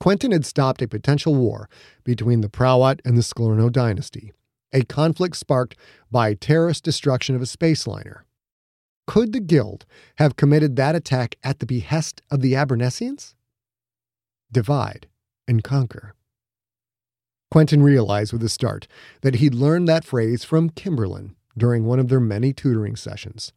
Quentin 0.00 0.32
had 0.32 0.46
stopped 0.46 0.80
a 0.80 0.88
potential 0.88 1.34
war 1.34 1.68
between 2.04 2.40
the 2.40 2.48
Prowat 2.48 3.00
and 3.04 3.18
the 3.18 3.22
Sklerno 3.22 3.70
dynasty, 3.70 4.32
a 4.72 4.82
conflict 4.82 5.36
sparked 5.36 5.76
by 6.10 6.32
terrorist 6.32 6.82
destruction 6.82 7.36
of 7.36 7.42
a 7.42 7.46
space 7.46 7.86
liner. 7.86 8.24
Could 9.06 9.32
the 9.32 9.40
Guild 9.40 9.84
have 10.16 10.36
committed 10.36 10.76
that 10.76 10.94
attack 10.94 11.36
at 11.44 11.58
the 11.58 11.66
behest 11.66 12.22
of 12.30 12.40
the 12.40 12.54
Abernethians? 12.54 13.34
Divide 14.50 15.06
and 15.46 15.62
conquer. 15.62 16.14
Quentin 17.50 17.82
realized 17.82 18.32
with 18.32 18.42
a 18.42 18.48
start 18.48 18.86
that 19.20 19.36
he'd 19.36 19.54
learned 19.54 19.88
that 19.88 20.04
phrase 20.04 20.44
from 20.44 20.70
Kimberlin 20.70 21.34
during 21.58 21.84
one 21.84 21.98
of 21.98 22.08
their 22.08 22.20
many 22.20 22.52
tutoring 22.52 22.96
sessions. 22.96 23.52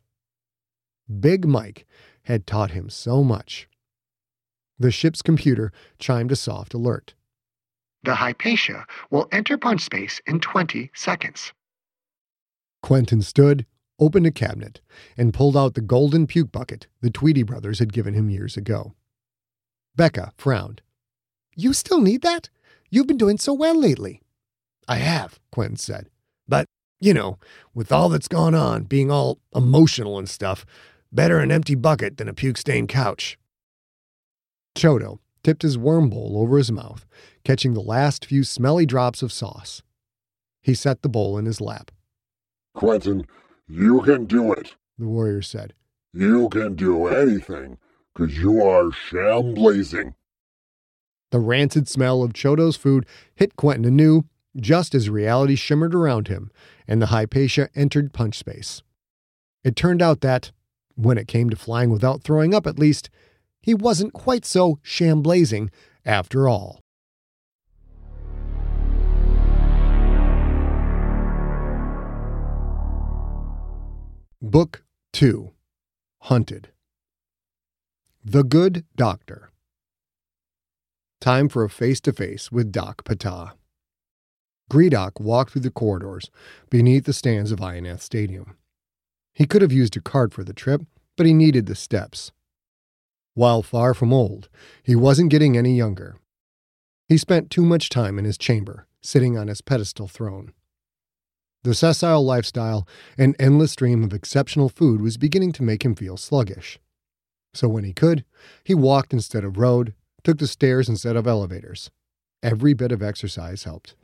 Big 1.19 1.47
Mike 1.47 1.85
had 2.23 2.47
taught 2.47 2.71
him 2.71 2.89
so 2.89 3.23
much 3.23 3.67
The 4.83 4.91
ship's 4.91 5.21
computer 5.21 5.71
chimed 5.97 6.33
a 6.33 6.35
soft 6.35 6.73
alert. 6.73 7.13
The 8.03 8.15
Hypatia 8.15 8.85
will 9.11 9.29
enter 9.31 9.57
punch 9.57 9.79
space 9.79 10.19
in 10.27 10.41
20 10.41 10.91
seconds. 10.93 11.53
Quentin 12.81 13.21
stood, 13.21 13.65
opened 13.97 14.27
a 14.27 14.31
cabinet, 14.31 14.81
and 15.15 15.33
pulled 15.33 15.55
out 15.55 15.75
the 15.75 15.79
golden 15.79 16.27
puke 16.27 16.51
bucket 16.51 16.87
the 16.99 17.09
Tweedy 17.09 17.43
brothers 17.43 17.79
had 17.79 17.93
given 17.93 18.13
him 18.13 18.29
years 18.29 18.57
ago. 18.57 18.93
Becca 19.95 20.33
frowned. 20.35 20.81
You 21.55 21.71
still 21.71 22.01
need 22.01 22.21
that? 22.21 22.49
You've 22.89 23.07
been 23.07 23.15
doing 23.15 23.37
so 23.37 23.53
well 23.53 23.79
lately. 23.79 24.21
I 24.85 24.97
have, 24.97 25.39
Quentin 25.49 25.77
said. 25.77 26.09
But, 26.45 26.65
you 26.99 27.13
know, 27.13 27.39
with 27.73 27.93
all 27.93 28.09
that's 28.09 28.27
gone 28.27 28.53
on, 28.53 28.83
being 28.83 29.09
all 29.09 29.39
emotional 29.55 30.19
and 30.19 30.27
stuff, 30.27 30.65
better 31.09 31.39
an 31.39 31.53
empty 31.53 31.75
bucket 31.75 32.17
than 32.17 32.27
a 32.27 32.33
puke 32.33 32.57
stained 32.57 32.89
couch. 32.89 33.37
Chodo 34.75 35.19
tipped 35.43 35.61
his 35.61 35.77
worm 35.77 36.09
bowl 36.09 36.37
over 36.37 36.57
his 36.57 36.71
mouth, 36.71 37.05
catching 37.43 37.73
the 37.73 37.81
last 37.81 38.25
few 38.25 38.43
smelly 38.43 38.85
drops 38.85 39.21
of 39.21 39.31
sauce. 39.31 39.81
He 40.61 40.73
set 40.73 41.01
the 41.01 41.09
bowl 41.09 41.37
in 41.37 41.45
his 41.45 41.59
lap. 41.59 41.91
Quentin, 42.73 43.25
you 43.67 44.01
can 44.01 44.25
do 44.25 44.53
it, 44.53 44.75
the 44.97 45.07
warrior 45.07 45.41
said. 45.41 45.73
You 46.13 46.49
can 46.49 46.75
do 46.75 47.07
anything, 47.07 47.77
'cause 48.15 48.37
you 48.37 48.61
are 48.63 48.89
shamblazing. 48.91 50.13
The 51.31 51.39
rancid 51.39 51.87
smell 51.87 52.23
of 52.23 52.33
Chodo's 52.33 52.75
food 52.75 53.05
hit 53.35 53.55
Quentin 53.55 53.85
anew 53.85 54.23
just 54.55 54.93
as 54.93 55.09
reality 55.09 55.55
shimmered 55.55 55.95
around 55.95 56.27
him 56.27 56.51
and 56.87 57.01
the 57.01 57.07
Hypatia 57.07 57.69
entered 57.73 58.13
punch 58.13 58.37
space. 58.37 58.83
It 59.63 59.75
turned 59.75 60.01
out 60.01 60.21
that, 60.21 60.51
when 60.95 61.17
it 61.17 61.27
came 61.27 61.49
to 61.49 61.55
flying 61.55 61.89
without 61.89 62.21
throwing 62.21 62.53
up 62.53 62.67
at 62.67 62.77
least, 62.77 63.09
he 63.63 63.73
wasn't 63.73 64.13
quite 64.13 64.45
so 64.45 64.77
shamblazing 64.83 65.69
after 66.05 66.47
all. 66.49 66.81
Book 74.41 74.83
2 75.13 75.51
Hunted 76.23 76.69
The 78.23 78.43
Good 78.43 78.83
Doctor 78.97 79.49
Time 81.21 81.47
for 81.47 81.63
a 81.63 81.69
face 81.69 82.01
to 82.01 82.11
face 82.11 82.51
with 82.51 82.69
Doc 82.69 83.05
Patah. 83.05 83.53
Gredok 84.69 85.21
walked 85.21 85.51
through 85.51 85.61
the 85.61 85.71
corridors 85.71 86.29
beneath 86.69 87.05
the 87.05 87.13
stands 87.13 87.53
of 87.53 87.59
Ionath 87.59 88.01
Stadium. 88.01 88.57
He 89.33 89.45
could 89.45 89.61
have 89.61 89.71
used 89.71 89.95
a 89.95 90.01
cart 90.01 90.33
for 90.33 90.43
the 90.43 90.53
trip, 90.53 90.81
but 91.15 91.25
he 91.25 91.33
needed 91.33 91.65
the 91.65 91.75
steps. 91.75 92.33
While 93.35 93.63
far 93.63 93.93
from 93.93 94.13
old, 94.13 94.49
he 94.83 94.95
wasn't 94.95 95.31
getting 95.31 95.57
any 95.57 95.75
younger. 95.75 96.17
He 97.07 97.17
spent 97.17 97.49
too 97.49 97.63
much 97.63 97.89
time 97.89 98.19
in 98.19 98.25
his 98.25 98.37
chamber, 98.37 98.87
sitting 99.01 99.37
on 99.37 99.47
his 99.47 99.61
pedestal 99.61 100.07
throne. 100.07 100.53
The 101.63 101.73
sessile 101.73 102.23
lifestyle 102.23 102.87
and 103.17 103.35
endless 103.39 103.71
stream 103.71 104.03
of 104.03 104.13
exceptional 104.13 104.69
food 104.69 105.01
was 105.01 105.17
beginning 105.17 105.53
to 105.53 105.63
make 105.63 105.83
him 105.83 105.95
feel 105.95 106.17
sluggish. 106.17 106.79
So 107.53 107.67
when 107.67 107.83
he 107.83 107.93
could, 107.93 108.25
he 108.63 108.73
walked 108.73 109.13
instead 109.13 109.43
of 109.43 109.57
rode, 109.57 109.93
took 110.23 110.39
the 110.39 110.47
stairs 110.47 110.89
instead 110.89 111.15
of 111.15 111.27
elevators. 111.27 111.89
Every 112.41 112.73
bit 112.73 112.91
of 112.91 113.01
exercise 113.01 113.63
helped. 113.63 113.95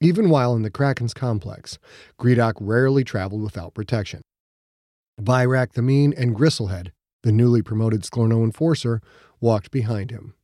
Even 0.00 0.30
while 0.30 0.54
in 0.54 0.62
the 0.62 0.70
Kraken's 0.70 1.14
complex, 1.14 1.78
Gredok 2.18 2.54
rarely 2.60 3.04
traveled 3.04 3.42
without 3.42 3.74
protection. 3.74 4.22
Virak 5.20 5.72
the 5.72 5.82
Mean 5.82 6.12
and 6.16 6.34
Gristlehead, 6.34 6.92
the 7.26 7.32
newly 7.32 7.60
promoted 7.60 8.02
Sklorno 8.02 8.44
enforcer, 8.44 9.02
walked 9.40 9.72
behind 9.72 10.12
him. 10.12 10.34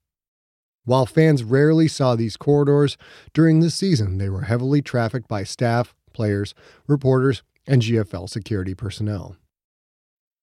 While 0.85 1.07
fans 1.07 1.45
rarely 1.45 1.87
saw 1.87 2.17
these 2.17 2.37
corridors, 2.37 2.99
during 3.33 3.61
this 3.61 3.77
season 3.77 4.19
they 4.19 4.29
were 4.29 4.43
heavily 4.43 4.83
trafficked 4.83 5.29
by 5.29 5.45
staff, 5.45 5.95
players, 6.13 6.57
reporters, 6.89 7.45
and 7.69 7.83
GFL 7.83 8.29
security 8.29 8.75
personnel. 8.75 9.37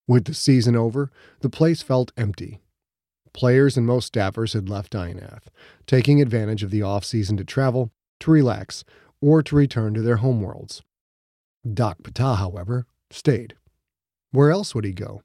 With 0.08 0.24
the 0.24 0.34
season 0.34 0.78
over, 0.78 1.12
the 1.42 1.50
place 1.50 1.82
felt 1.82 2.14
empty. 2.16 2.62
Players 3.34 3.76
and 3.76 3.86
most 3.86 4.14
staffers 4.14 4.54
had 4.54 4.70
left 4.70 4.94
Ionath, 4.94 5.48
taking 5.88 6.22
advantage 6.22 6.64
of 6.64 6.72
the 6.72 6.84
off-season 6.84 7.36
to 7.36 7.44
travel, 7.44 7.92
to 8.22 8.32
relax, 8.32 8.86
or 9.22 9.44
to 9.44 9.58
return 9.58 9.94
to 9.94 10.02
their 10.02 10.20
homeworlds. 10.20 10.84
Doc 11.70 11.98
Patah, 12.02 12.38
however, 12.38 12.86
stayed. 13.12 13.56
Where 14.32 14.52
else 14.52 14.74
would 14.74 14.86
he 14.86 14.94
go? 14.94 15.22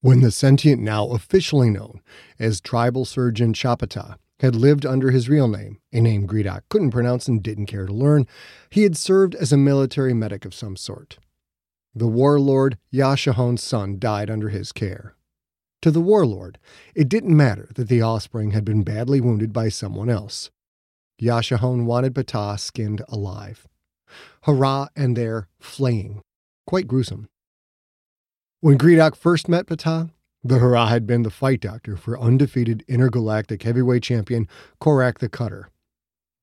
When 0.00 0.20
the 0.20 0.30
sentient, 0.30 0.82
now 0.82 1.08
officially 1.08 1.70
known 1.70 2.00
as 2.38 2.60
tribal 2.60 3.04
surgeon 3.04 3.52
Chapata, 3.52 4.16
had 4.40 4.54
lived 4.54 4.84
under 4.84 5.10
his 5.10 5.28
real 5.28 5.48
name, 5.48 5.78
a 5.92 6.00
name 6.00 6.26
Gredok 6.26 6.62
couldn't 6.68 6.90
pronounce 6.90 7.26
and 7.26 7.42
didn't 7.42 7.66
care 7.66 7.86
to 7.86 7.92
learn, 7.92 8.26
he 8.70 8.82
had 8.82 8.96
served 8.96 9.34
as 9.34 9.52
a 9.52 9.56
military 9.56 10.12
medic 10.12 10.44
of 10.44 10.54
some 10.54 10.76
sort. 10.76 11.18
The 11.94 12.06
warlord 12.06 12.76
Yashahon's 12.92 13.62
son 13.62 13.98
died 13.98 14.28
under 14.28 14.50
his 14.50 14.72
care. 14.72 15.14
To 15.80 15.90
the 15.90 16.00
warlord, 16.00 16.58
it 16.94 17.08
didn't 17.08 17.34
matter 17.34 17.70
that 17.76 17.88
the 17.88 18.02
offspring 18.02 18.50
had 18.50 18.64
been 18.64 18.82
badly 18.82 19.20
wounded 19.20 19.52
by 19.52 19.70
someone 19.70 20.10
else. 20.10 20.50
Yashahon 21.20 21.86
wanted 21.86 22.14
Patah 22.14 22.60
skinned 22.60 23.02
alive. 23.08 23.66
Hurrah 24.42 24.88
and 24.94 25.16
their 25.16 25.48
flaying. 25.58 26.20
Quite 26.66 26.86
gruesome. 26.86 27.28
When 28.66 28.78
Gredok 28.78 29.14
first 29.14 29.48
met 29.48 29.66
Patah, 29.66 30.10
the 30.42 30.58
Hurrah 30.58 30.88
had 30.88 31.06
been 31.06 31.22
the 31.22 31.30
fight 31.30 31.60
doctor 31.60 31.96
for 31.96 32.18
undefeated 32.18 32.82
intergalactic 32.88 33.62
heavyweight 33.62 34.02
champion 34.02 34.48
Korak 34.80 35.20
the 35.20 35.28
Cutter. 35.28 35.70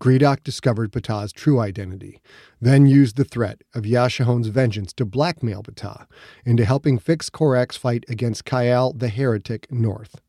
Gredok 0.01 0.41
discovered 0.41 0.93
Patah's 0.93 1.33
true 1.33 1.59
identity, 1.59 2.21
then 2.61 2.85
used 2.85 3.17
the 3.17 3.25
threat 3.25 3.61
of 3.75 3.83
Yashahon's 3.83 4.47
vengeance 4.47 4.93
to 4.93 5.05
blackmail 5.05 5.63
Patah 5.63 6.05
into 6.45 6.63
helping 6.63 6.97
fix 6.97 7.29
Korak's 7.29 7.75
fight 7.75 8.05
against 8.07 8.45
Kyle 8.45 8.93
the 8.93 9.09
Heretic 9.09 9.69
North. 9.69 10.21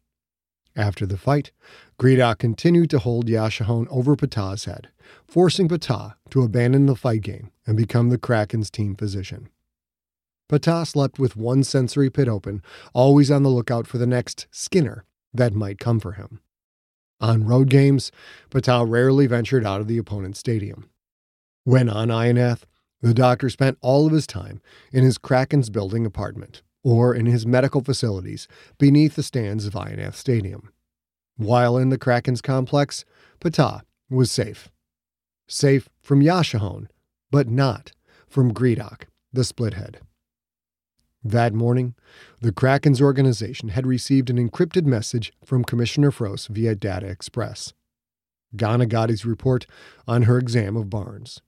After 0.75 1.07
the 1.07 1.17
fight, 1.17 1.53
Gredok 1.97 2.39
continued 2.39 2.91
to 2.91 2.99
hold 2.99 3.29
Yashahon 3.29 3.87
over 3.89 4.17
Patah's 4.17 4.65
head, 4.65 4.89
forcing 5.29 5.69
Patah 5.69 6.15
to 6.31 6.43
abandon 6.43 6.87
the 6.87 6.97
fight 6.97 7.21
game 7.21 7.53
and 7.69 7.77
become 7.77 8.09
the 8.09 8.19
Kraken's 8.19 8.69
team 8.69 8.97
physician. 8.97 9.49
Patah 10.51 10.87
slept 10.87 11.19
with 11.19 11.37
one 11.37 11.65
sensory 11.65 12.11
pit 12.11 12.29
open, 12.29 12.63
always 12.93 13.31
on 13.31 13.43
the 13.43 13.49
lookout 13.49 13.87
for 13.87 13.99
the 13.99 14.07
next 14.07 14.47
Skinner 14.51 15.05
that 15.33 15.55
might 15.55 15.79
come 15.79 15.99
for 15.99 16.13
him. 16.13 16.41
On 17.21 17.47
road 17.47 17.71
games, 17.71 18.13
Patah 18.51 18.89
rarely 18.89 19.27
ventured 19.27 19.65
out 19.65 19.81
of 19.81 19.89
the 19.89 19.99
opponent's 19.99 20.39
stadium. 20.39 20.91
When 21.65 21.89
on 21.89 22.09
Ionath, 22.09 22.65
the 23.01 23.15
doctor 23.15 23.49
spent 23.49 23.79
all 23.81 24.07
of 24.07 24.13
his 24.13 24.27
time 24.27 24.61
in 24.93 25.03
his 25.05 25.19
Kraken's 25.19 25.71
building 25.71 26.05
apartment 26.05 26.63
or 26.83 27.15
in 27.15 27.27
his 27.27 27.47
medical 27.47 27.83
facilities 27.83 28.47
beneath 28.79 29.17
the 29.17 29.23
stands 29.23 29.67
of 29.67 29.73
Ionath 29.73 30.15
Stadium. 30.15 30.71
While 31.37 31.79
in 31.79 31.89
the 31.89 31.99
Kraken's 31.99 32.43
complex, 32.43 33.05
Patah 33.41 33.83
was 34.11 34.31
safe. 34.31 34.69
Safe 35.49 35.89
from 36.01 36.21
Yashahon, 36.21 36.89
but 37.31 37.49
not 37.49 37.93
from 38.29 38.53
Gredok, 38.53 39.05
the 39.33 39.43
splithead. 39.43 39.97
That 41.27 41.55
morning, 41.55 41.95
the 42.41 42.53
Kraken's 42.53 43.01
organization 43.01 43.71
had 43.71 43.87
received 43.87 44.29
an 44.29 44.37
encrypted 44.37 44.85
message 44.85 45.33
from 45.43 45.65
Commissioner 45.65 46.11
Frost 46.11 46.49
via 46.49 46.75
Data 46.75 47.07
Express. 47.07 47.73
Ganagati's 48.55 49.25
report 49.25 49.67
on 50.07 50.23
her 50.23 50.37
exam 50.37 50.77
of 50.77 50.91
Barnes. 50.91 51.41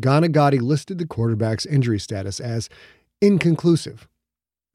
Ganagati 0.00 0.60
listed 0.60 0.98
the 0.98 1.06
quarterback's 1.06 1.64
injury 1.64 2.00
status 2.00 2.40
as 2.40 2.68
inconclusive. 3.20 4.08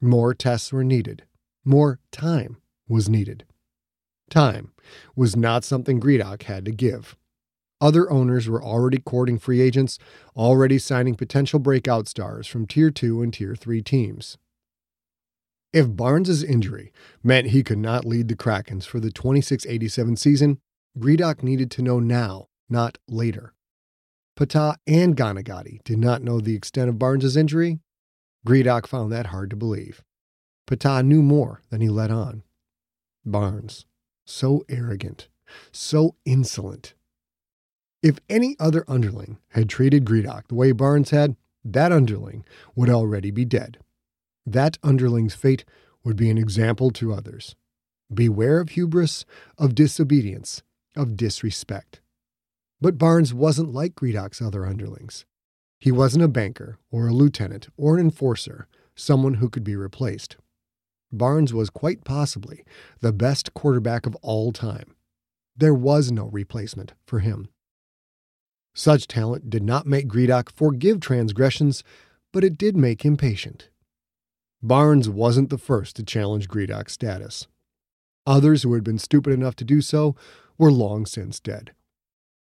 More 0.00 0.32
tests 0.32 0.72
were 0.72 0.84
needed. 0.84 1.24
More 1.62 2.00
time 2.10 2.56
was 2.88 3.10
needed. 3.10 3.44
Time 4.30 4.72
was 5.14 5.36
not 5.36 5.64
something 5.64 6.00
Gredok 6.00 6.44
had 6.44 6.64
to 6.64 6.72
give. 6.72 7.14
Other 7.84 8.10
owners 8.10 8.48
were 8.48 8.64
already 8.64 8.98
courting 8.98 9.38
free 9.38 9.60
agents, 9.60 9.98
already 10.34 10.78
signing 10.78 11.16
potential 11.16 11.58
breakout 11.58 12.08
stars 12.08 12.46
from 12.46 12.66
Tier 12.66 12.90
2 12.90 13.20
and 13.20 13.30
Tier 13.30 13.54
3 13.54 13.82
teams. 13.82 14.38
If 15.70 15.94
Barnes's 15.94 16.42
injury 16.42 16.94
meant 17.22 17.48
he 17.48 17.62
could 17.62 17.76
not 17.76 18.06
lead 18.06 18.28
the 18.28 18.36
Krakens 18.36 18.86
for 18.86 19.00
the 19.00 19.10
26-87 19.10 20.18
season, 20.18 20.60
Gredok 20.98 21.42
needed 21.42 21.70
to 21.72 21.82
know 21.82 22.00
now, 22.00 22.46
not 22.70 22.96
later. 23.06 23.52
Patah 24.34 24.76
and 24.86 25.14
Ganagati 25.14 25.84
did 25.84 25.98
not 25.98 26.22
know 26.22 26.40
the 26.40 26.56
extent 26.56 26.88
of 26.88 26.98
Barnes's 26.98 27.36
injury. 27.36 27.80
Gredok 28.46 28.86
found 28.86 29.12
that 29.12 29.26
hard 29.26 29.50
to 29.50 29.56
believe. 29.56 30.02
Patah 30.66 31.04
knew 31.04 31.20
more 31.20 31.60
than 31.68 31.82
he 31.82 31.90
let 31.90 32.10
on. 32.10 32.44
Barnes, 33.26 33.84
so 34.24 34.64
arrogant, 34.70 35.28
so 35.70 36.16
insolent, 36.24 36.94
if 38.04 38.18
any 38.28 38.54
other 38.60 38.84
underling 38.86 39.38
had 39.48 39.66
treated 39.66 40.04
Gredok 40.04 40.48
the 40.48 40.54
way 40.54 40.72
Barnes 40.72 41.08
had, 41.08 41.36
that 41.64 41.90
underling 41.90 42.44
would 42.76 42.90
already 42.90 43.30
be 43.30 43.46
dead. 43.46 43.78
That 44.44 44.76
underling's 44.82 45.34
fate 45.34 45.64
would 46.04 46.14
be 46.14 46.28
an 46.28 46.36
example 46.36 46.90
to 46.90 47.14
others. 47.14 47.56
Beware 48.12 48.60
of 48.60 48.68
hubris, 48.68 49.24
of 49.56 49.74
disobedience, 49.74 50.62
of 50.94 51.16
disrespect. 51.16 52.02
But 52.78 52.98
Barnes 52.98 53.32
wasn't 53.32 53.72
like 53.72 53.94
Gredok's 53.94 54.42
other 54.42 54.66
underlings. 54.66 55.24
He 55.80 55.90
wasn't 55.90 56.24
a 56.24 56.28
banker 56.28 56.78
or 56.90 57.08
a 57.08 57.14
lieutenant 57.14 57.68
or 57.78 57.94
an 57.94 58.00
enforcer, 58.02 58.68
someone 58.94 59.34
who 59.34 59.48
could 59.48 59.64
be 59.64 59.76
replaced. 59.76 60.36
Barnes 61.10 61.54
was 61.54 61.70
quite 61.70 62.04
possibly 62.04 62.66
the 63.00 63.14
best 63.14 63.54
quarterback 63.54 64.04
of 64.04 64.14
all 64.16 64.52
time. 64.52 64.94
There 65.56 65.72
was 65.72 66.12
no 66.12 66.26
replacement 66.26 66.92
for 67.06 67.20
him. 67.20 67.48
Such 68.74 69.06
talent 69.06 69.48
did 69.48 69.62
not 69.62 69.86
make 69.86 70.08
Gredok 70.08 70.50
forgive 70.50 71.00
transgressions, 71.00 71.84
but 72.32 72.44
it 72.44 72.58
did 72.58 72.76
make 72.76 73.04
him 73.04 73.16
patient. 73.16 73.68
Barnes 74.62 75.08
wasn't 75.08 75.50
the 75.50 75.58
first 75.58 75.96
to 75.96 76.02
challenge 76.02 76.48
Gredok's 76.48 76.92
status. 76.92 77.46
Others 78.26 78.62
who 78.62 78.74
had 78.74 78.82
been 78.82 78.98
stupid 78.98 79.32
enough 79.32 79.54
to 79.56 79.64
do 79.64 79.80
so 79.80 80.16
were 80.58 80.72
long 80.72 81.06
since 81.06 81.38
dead. 81.38 81.72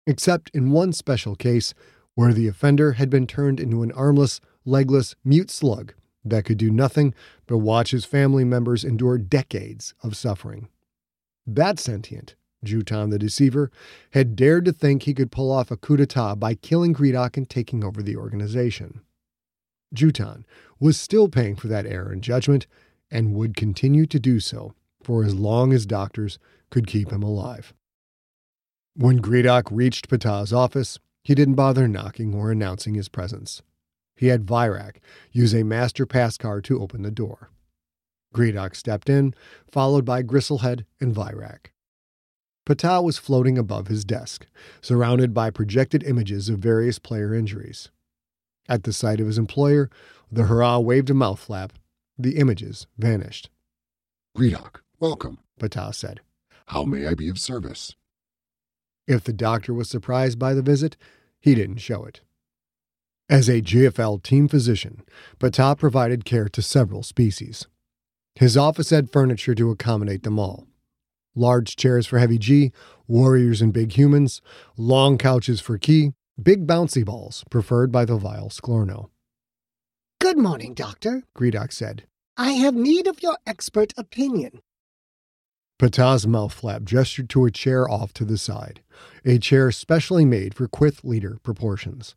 Except 0.07 0.49
in 0.53 0.71
one 0.71 0.93
special 0.93 1.35
case 1.35 1.73
where 2.15 2.33
the 2.33 2.47
offender 2.47 2.93
had 2.93 3.09
been 3.09 3.27
turned 3.27 3.59
into 3.59 3.83
an 3.83 3.91
armless, 3.91 4.39
legless, 4.63 5.15
mute 5.23 5.51
slug 5.51 5.93
that 6.23 6.45
could 6.45 6.57
do 6.57 6.71
nothing 6.71 7.13
but 7.45 7.57
watch 7.57 7.91
his 7.91 8.05
family 8.05 8.43
members 8.43 8.83
endure 8.83 9.17
decades 9.17 9.93
of 10.01 10.15
suffering. 10.17 10.69
That 11.45 11.77
sentient, 11.77 12.35
Juton 12.65 13.09
the 13.09 13.19
Deceiver, 13.19 13.71
had 14.11 14.35
dared 14.35 14.65
to 14.65 14.73
think 14.73 15.03
he 15.03 15.13
could 15.13 15.31
pull 15.31 15.51
off 15.51 15.71
a 15.71 15.77
coup 15.77 15.97
d'etat 15.97 16.35
by 16.35 16.55
killing 16.55 16.93
Gredok 16.93 17.37
and 17.37 17.49
taking 17.49 17.83
over 17.83 18.01
the 18.01 18.17
organization. 18.17 19.01
Juton 19.93 20.43
was 20.79 20.99
still 20.99 21.29
paying 21.29 21.55
for 21.55 21.67
that 21.67 21.85
error 21.85 22.11
in 22.11 22.21
judgment 22.21 22.67
and 23.09 23.33
would 23.33 23.55
continue 23.55 24.05
to 24.05 24.19
do 24.19 24.39
so 24.39 24.73
for 25.03 25.23
as 25.23 25.35
long 25.35 25.71
as 25.71 25.85
doctors 25.85 26.39
could 26.69 26.87
keep 26.87 27.11
him 27.11 27.23
alive. 27.23 27.73
When 28.95 29.21
Gredok 29.21 29.67
reached 29.71 30.09
Patah's 30.09 30.51
office, 30.51 30.99
he 31.23 31.35
didn't 31.35 31.55
bother 31.55 31.87
knocking 31.87 32.33
or 32.33 32.51
announcing 32.51 32.95
his 32.95 33.09
presence. 33.09 33.61
He 34.15 34.27
had 34.27 34.45
Virak 34.45 34.97
use 35.31 35.53
a 35.53 35.63
master 35.63 36.05
pass 36.05 36.37
card 36.37 36.63
to 36.65 36.81
open 36.81 37.01
the 37.01 37.11
door. 37.11 37.49
Gredok 38.33 38.75
stepped 38.75 39.09
in, 39.09 39.33
followed 39.69 40.05
by 40.05 40.23
Gristlehead 40.23 40.85
and 40.99 41.13
Virak. 41.13 41.71
Patah 42.65 43.03
was 43.03 43.19
floating 43.19 43.59
above 43.59 43.87
his 43.87 44.03
desk, 44.03 44.47
surrounded 44.81 45.33
by 45.33 45.51
projected 45.51 46.03
images 46.03 46.49
of 46.49 46.57
various 46.57 46.97
player 46.97 47.33
injuries. 47.33 47.89
At 48.67 48.83
the 48.83 48.93
sight 48.93 49.19
of 49.19 49.27
his 49.27 49.37
employer, 49.37 49.91
the 50.31 50.45
Hurrah 50.45 50.79
waved 50.79 51.11
a 51.11 51.13
mouth 51.13 51.39
flap. 51.39 51.73
The 52.17 52.37
images 52.37 52.87
vanished. 52.97 53.49
Gredok, 54.35 54.81
welcome, 54.99 55.37
Patah 55.59 55.93
said. 55.93 56.21
How 56.67 56.83
may 56.83 57.05
I 57.05 57.13
be 57.13 57.29
of 57.29 57.37
service? 57.37 57.93
If 59.07 59.23
the 59.23 59.33
doctor 59.33 59.71
was 59.71 59.87
surprised 59.87 60.39
by 60.39 60.55
the 60.55 60.63
visit, 60.63 60.97
he 61.39 61.53
didn't 61.53 61.77
show 61.77 62.03
it. 62.05 62.21
As 63.29 63.47
a 63.47 63.61
GFL 63.61 64.23
team 64.23 64.47
physician, 64.47 65.03
Patah 65.39 65.77
provided 65.77 66.25
care 66.25 66.49
to 66.49 66.61
several 66.63 67.03
species. 67.03 67.67
His 68.33 68.57
office 68.57 68.89
had 68.89 69.11
furniture 69.11 69.53
to 69.53 69.69
accommodate 69.69 70.23
them 70.23 70.39
all 70.39 70.67
large 71.35 71.75
chairs 71.75 72.07
for 72.07 72.17
Heavy 72.19 72.37
G, 72.37 72.71
warriors 73.07 73.61
and 73.61 73.73
big 73.73 73.93
humans, 73.97 74.41
long 74.77 75.17
couches 75.17 75.61
for 75.61 75.77
Ki, 75.77 76.13
big 76.41 76.65
bouncy 76.65 77.03
balls 77.05 77.43
preferred 77.49 77.91
by 77.91 78.05
the 78.05 78.17
vile 78.17 78.49
Sklorno. 78.49 79.09
Good 80.19 80.37
morning, 80.37 80.73
Doctor, 80.73 81.23
Gredok 81.37 81.71
said. 81.71 82.03
I 82.37 82.51
have 82.51 82.73
need 82.73 83.07
of 83.07 83.21
your 83.21 83.37
expert 83.45 83.93
opinion. 83.97 84.61
Patah's 85.77 86.25
mouth 86.25 86.53
flap 86.53 86.83
gestured 86.83 87.29
to 87.31 87.45
a 87.45 87.51
chair 87.51 87.89
off 87.89 88.13
to 88.13 88.25
the 88.25 88.37
side, 88.37 88.81
a 89.25 89.37
chair 89.37 89.71
specially 89.71 90.23
made 90.23 90.53
for 90.53 90.67
Quyth 90.67 91.03
leader 91.03 91.37
proportions. 91.43 92.15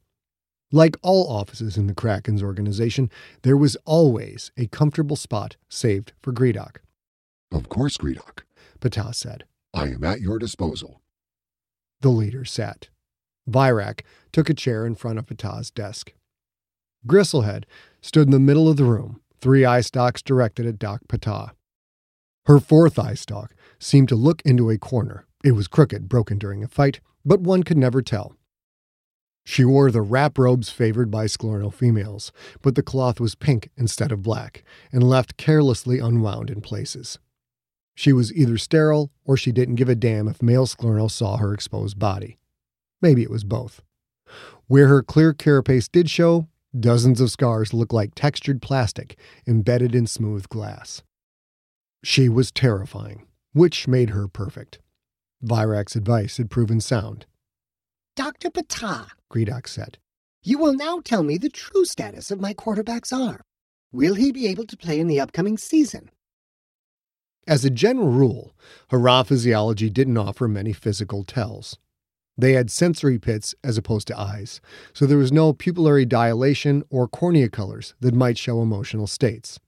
Like 0.71 0.97
all 1.03 1.27
offices 1.29 1.77
in 1.77 1.87
the 1.87 1.95
Kraken's 1.95 2.43
organization, 2.43 3.11
there 3.43 3.57
was 3.57 3.77
always 3.85 4.53
a 4.57 4.67
comfortable 4.69 5.17
spot 5.17 5.57
saved 5.69 6.13
for 6.23 6.33
Gredok. 6.33 6.77
Of 7.51 7.69
course, 7.69 7.97
Gredok, 7.97 8.43
Patah 8.81 9.15
said. 9.15 9.45
I 9.75 9.89
am 9.89 10.05
at 10.05 10.21
your 10.21 10.39
disposal. 10.39 11.01
The 12.01 12.11
leader 12.11 12.45
sat. 12.45 12.89
Virak 13.49 14.03
took 14.33 14.49
a 14.49 14.55
chair 14.55 14.87
in 14.87 14.95
front 14.95 15.19
of 15.19 15.27
Patah's 15.27 15.71
desk. 15.71 16.13
Gristlehead 17.07 17.65
stood 18.01 18.29
in 18.29 18.33
the 18.33 18.39
middle 18.39 18.69
of 18.69 18.77
the 18.77 18.85
room, 18.85 19.21
three 19.41 19.65
eye 19.65 19.81
stalks 19.81 20.23
directed 20.23 20.67
at 20.67 20.79
Doc 20.79 21.03
Patah. 21.09 21.53
Her 22.47 22.61
fourth 22.61 22.99
eye 22.99 23.15
stalk 23.15 23.55
seemed 23.79 24.09
to 24.09 24.17
look 24.17 24.43
into 24.43 24.71
a 24.71 24.79
corner. 24.79 25.27
It 25.45 25.53
was 25.53 25.69
crooked, 25.69 26.09
broken 26.09 26.39
during 26.39 26.65
a 26.65 26.69
fight, 26.69 27.01
but 27.25 27.41
one 27.41 27.63
could 27.63 27.77
never 27.77 28.03
tell. 28.03 28.37
She 29.45 29.65
wore 29.65 29.91
the 29.91 30.03
wrap 30.03 30.37
robes 30.37 30.69
favored 30.69 31.11
by 31.11 31.25
Sklorno 31.25 31.73
females, 31.73 32.33
but 32.61 32.75
the 32.75 32.83
cloth 32.83 33.19
was 33.19 33.35
pink 33.35 33.71
instead 33.77 34.13
of 34.13 34.23
black 34.23 34.63
and 34.93 35.03
left 35.03 35.37
carelessly 35.39 35.99
unwound 35.99 36.51
in 36.51 36.61
places. 36.61 37.19
She 37.99 38.13
was 38.13 38.33
either 38.33 38.59
sterile 38.59 39.11
or 39.25 39.37
she 39.37 39.51
didn't 39.51 39.75
give 39.75 39.89
a 39.89 39.97
damn 39.97 40.29
if 40.29 40.41
male 40.41 40.69
Sklorno 40.69 41.11
saw 41.11 41.37
her 41.39 41.53
exposed 41.53 41.99
body. 41.99 42.39
Maybe 43.03 43.25
it 43.25 43.31
was 43.31 43.43
both. 43.43 43.83
Where 44.69 44.87
her 44.87 45.03
clear 45.03 45.33
carapace 45.35 45.89
did 45.89 46.09
show, 46.09 46.47
dozens 46.79 47.21
of 47.21 47.33
scars 47.33 47.75
looked 47.75 47.93
like 47.93 48.15
textured 48.15 48.63
plastic 48.63 49.19
embedded 49.49 49.97
in 49.97 50.07
smooth 50.07 50.49
glass. 50.49 51.03
She 52.05 52.29
was 52.29 52.53
terrifying, 52.53 53.27
which 53.53 53.89
made 53.89 54.11
her 54.11 54.29
perfect. 54.29 54.79
Virak's 55.45 55.97
advice 55.97 56.37
had 56.37 56.51
proven 56.51 56.81
sound. 56.81 57.27
Dr. 58.15 58.49
Patah, 58.51 59.09
Gredok 59.29 59.67
said, 59.67 59.99
you 60.45 60.57
will 60.57 60.73
now 60.73 61.01
tell 61.01 61.25
me 61.25 61.37
the 61.37 61.51
true 61.51 61.85
status 61.85 62.31
of 62.31 62.41
my 62.41 62.55
quarterback's 62.55 63.13
arm. 63.13 63.41
Will 63.91 64.15
he 64.15 64.31
be 64.31 64.47
able 64.47 64.67
to 64.67 64.77
play 64.77 65.01
in 65.01 65.09
the 65.09 65.19
upcoming 65.19 65.59
season? 65.59 66.13
As 67.49 67.65
a 67.65 67.71
general 67.71 68.11
rule, 68.11 68.53
Hurrah 68.91 69.23
physiology 69.23 69.89
didn't 69.89 70.19
offer 70.19 70.47
many 70.47 70.75
physical 70.75 71.25
tells. 71.25 71.79
They 72.37 72.53
had 72.53 72.71
sensory 72.71 73.19
pits 73.19 73.55
as 73.65 73.79
opposed 73.79 74.07
to 74.09 74.21
eyes, 74.21 74.61
so 74.93 75.07
there 75.07 75.17
was 75.17 75.33
no 75.33 75.55
pupillary 75.55 76.07
dilation 76.07 76.85
or 76.91 77.09
cornea 77.09 77.49
colors 77.49 77.95
that 78.01 78.15
might 78.15 78.37
show 78.37 78.61
emotional 78.61 79.07
states. 79.07 79.59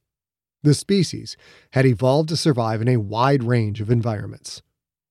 The 0.62 0.75
species 0.75 1.38
had 1.71 1.87
evolved 1.87 2.29
to 2.29 2.37
survive 2.37 2.83
in 2.83 2.88
a 2.88 2.99
wide 2.99 3.43
range 3.43 3.81
of 3.81 3.90
environments. 3.90 4.61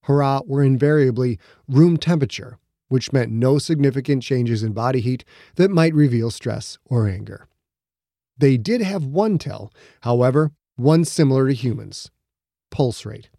Hurrah 0.04 0.42
were 0.46 0.64
invariably 0.64 1.40
room 1.68 1.98
temperature, 1.98 2.60
which 2.88 3.12
meant 3.12 3.32
no 3.32 3.58
significant 3.58 4.22
changes 4.22 4.62
in 4.62 4.74
body 4.74 5.02
heat 5.02 5.26
that 5.56 5.72
might 5.72 5.96
reveal 5.96 6.30
stress 6.30 6.78
or 6.86 7.10
anger. 7.10 7.48
They 8.38 8.58
did 8.58 8.82
have 8.82 9.06
one 9.06 9.40
tell, 9.40 9.74
however, 10.02 10.52
one 10.76 11.04
similar 11.04 11.48
to 11.48 11.54
humans 11.56 12.12
pulse 12.70 13.06
rate. 13.06 13.30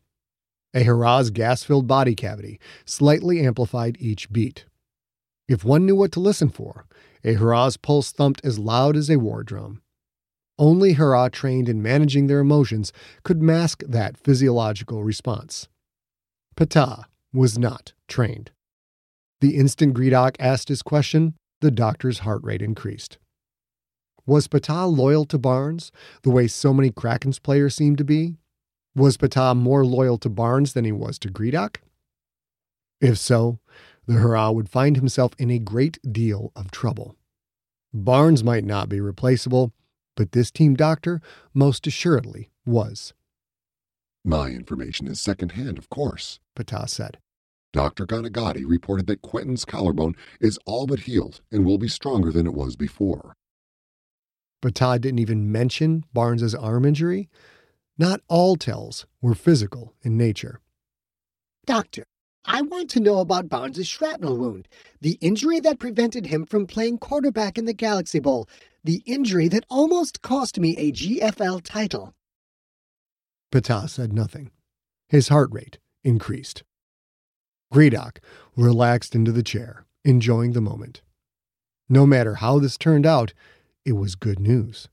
A 0.72 0.84
Hurrah's 0.84 1.30
gas 1.30 1.64
filled 1.64 1.86
body 1.86 2.14
cavity 2.14 2.60
slightly 2.84 3.40
amplified 3.40 3.96
each 3.98 4.30
beat. 4.30 4.66
If 5.48 5.64
one 5.64 5.84
knew 5.84 5.96
what 5.96 6.12
to 6.12 6.20
listen 6.20 6.48
for, 6.48 6.86
a 7.24 7.34
Hurrah's 7.34 7.76
pulse 7.76 8.12
thumped 8.12 8.44
as 8.44 8.58
loud 8.58 8.96
as 8.96 9.10
a 9.10 9.18
war 9.18 9.42
drum. 9.42 9.82
Only 10.58 10.92
Hurrah 10.92 11.30
trained 11.30 11.68
in 11.68 11.82
managing 11.82 12.26
their 12.26 12.40
emotions 12.40 12.92
could 13.24 13.42
mask 13.42 13.82
that 13.88 14.16
physiological 14.16 15.02
response. 15.02 15.68
Patah 16.56 17.04
was 17.32 17.58
not 17.58 17.94
trained. 18.08 18.50
The 19.40 19.56
instant 19.56 19.94
Gredok 19.94 20.36
asked 20.38 20.68
his 20.68 20.82
question, 20.82 21.34
the 21.60 21.70
doctor's 21.70 22.20
heart 22.20 22.42
rate 22.44 22.62
increased. 22.62 23.18
Was 24.26 24.48
Patah 24.48 24.94
loyal 24.94 25.24
to 25.26 25.38
Barnes, 25.38 25.90
the 26.22 26.30
way 26.30 26.46
so 26.46 26.72
many 26.72 26.90
Kraken's 26.90 27.38
players 27.38 27.74
seemed 27.74 27.98
to 27.98 28.04
be? 28.04 28.36
Was 28.94 29.16
Patah 29.16 29.56
more 29.56 29.84
loyal 29.84 30.18
to 30.18 30.28
Barnes 30.28 30.72
than 30.72 30.84
he 30.84 30.92
was 30.92 31.18
to 31.20 31.28
Gredok? 31.28 31.76
If 33.00 33.18
so, 33.18 33.58
the 34.06 34.14
Hurrah 34.14 34.50
would 34.50 34.68
find 34.68 34.96
himself 34.96 35.32
in 35.38 35.50
a 35.50 35.58
great 35.58 35.98
deal 36.12 36.50
of 36.56 36.70
trouble. 36.70 37.14
Barnes 37.92 38.42
might 38.42 38.64
not 38.64 38.88
be 38.88 39.00
replaceable, 39.00 39.72
but 40.16 40.32
this 40.32 40.50
team 40.50 40.74
doctor 40.74 41.20
most 41.54 41.86
assuredly 41.86 42.50
was. 42.66 43.14
My 44.24 44.48
information 44.48 45.06
is 45.06 45.20
secondhand, 45.20 45.78
of 45.78 45.88
course, 45.88 46.40
Patah 46.56 46.88
said. 46.88 47.18
Dr. 47.72 48.04
Ganagati 48.04 48.64
reported 48.66 49.06
that 49.06 49.22
Quentin's 49.22 49.64
collarbone 49.64 50.14
is 50.40 50.58
all 50.66 50.86
but 50.86 51.00
healed 51.00 51.40
and 51.52 51.64
will 51.64 51.78
be 51.78 51.88
stronger 51.88 52.32
than 52.32 52.46
it 52.46 52.54
was 52.54 52.74
before. 52.74 53.34
Patah 54.62 55.00
didn't 55.00 55.20
even 55.20 55.50
mention 55.50 56.04
Barnes's 56.12 56.54
arm 56.54 56.84
injury. 56.84 57.30
Not 58.00 58.22
all 58.28 58.56
tells 58.56 59.04
were 59.20 59.34
physical 59.34 59.92
in 60.00 60.16
nature. 60.16 60.62
Doctor, 61.66 62.04
I 62.46 62.62
want 62.62 62.88
to 62.90 63.00
know 63.00 63.18
about 63.18 63.50
Barnes' 63.50 63.86
shrapnel 63.86 64.38
wound, 64.38 64.68
the 65.02 65.18
injury 65.20 65.60
that 65.60 65.78
prevented 65.78 66.24
him 66.24 66.46
from 66.46 66.66
playing 66.66 66.96
quarterback 66.96 67.58
in 67.58 67.66
the 67.66 67.74
Galaxy 67.74 68.18
Bowl, 68.18 68.48
the 68.82 69.02
injury 69.04 69.48
that 69.48 69.66
almost 69.68 70.22
cost 70.22 70.58
me 70.58 70.74
a 70.78 70.92
GFL 70.92 71.60
title. 71.62 72.14
Patah 73.52 73.90
said 73.90 74.14
nothing. 74.14 74.50
His 75.10 75.28
heart 75.28 75.50
rate 75.52 75.78
increased. 76.02 76.62
Gredok 77.70 78.16
relaxed 78.56 79.14
into 79.14 79.30
the 79.30 79.42
chair, 79.42 79.84
enjoying 80.06 80.52
the 80.52 80.62
moment. 80.62 81.02
No 81.86 82.06
matter 82.06 82.36
how 82.36 82.60
this 82.60 82.78
turned 82.78 83.04
out, 83.04 83.34
it 83.84 83.92
was 83.92 84.14
good 84.14 84.40
news. 84.40 84.88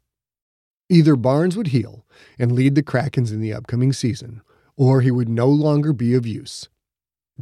Either 0.90 1.16
Barnes 1.16 1.58
would 1.58 1.68
heal 1.68 2.06
and 2.40 2.52
lead 2.52 2.76
the 2.76 2.84
Krakens 2.84 3.32
in 3.32 3.42
the 3.42 3.54
upcoming 3.54 3.92
season, 3.92 4.42
or 4.78 5.02
he 5.02 5.12
would 5.12 5.28
no 5.28 5.48
longer 5.48 5.92
be 5.92 6.14
of 6.14 6.26
use. 6.26 6.70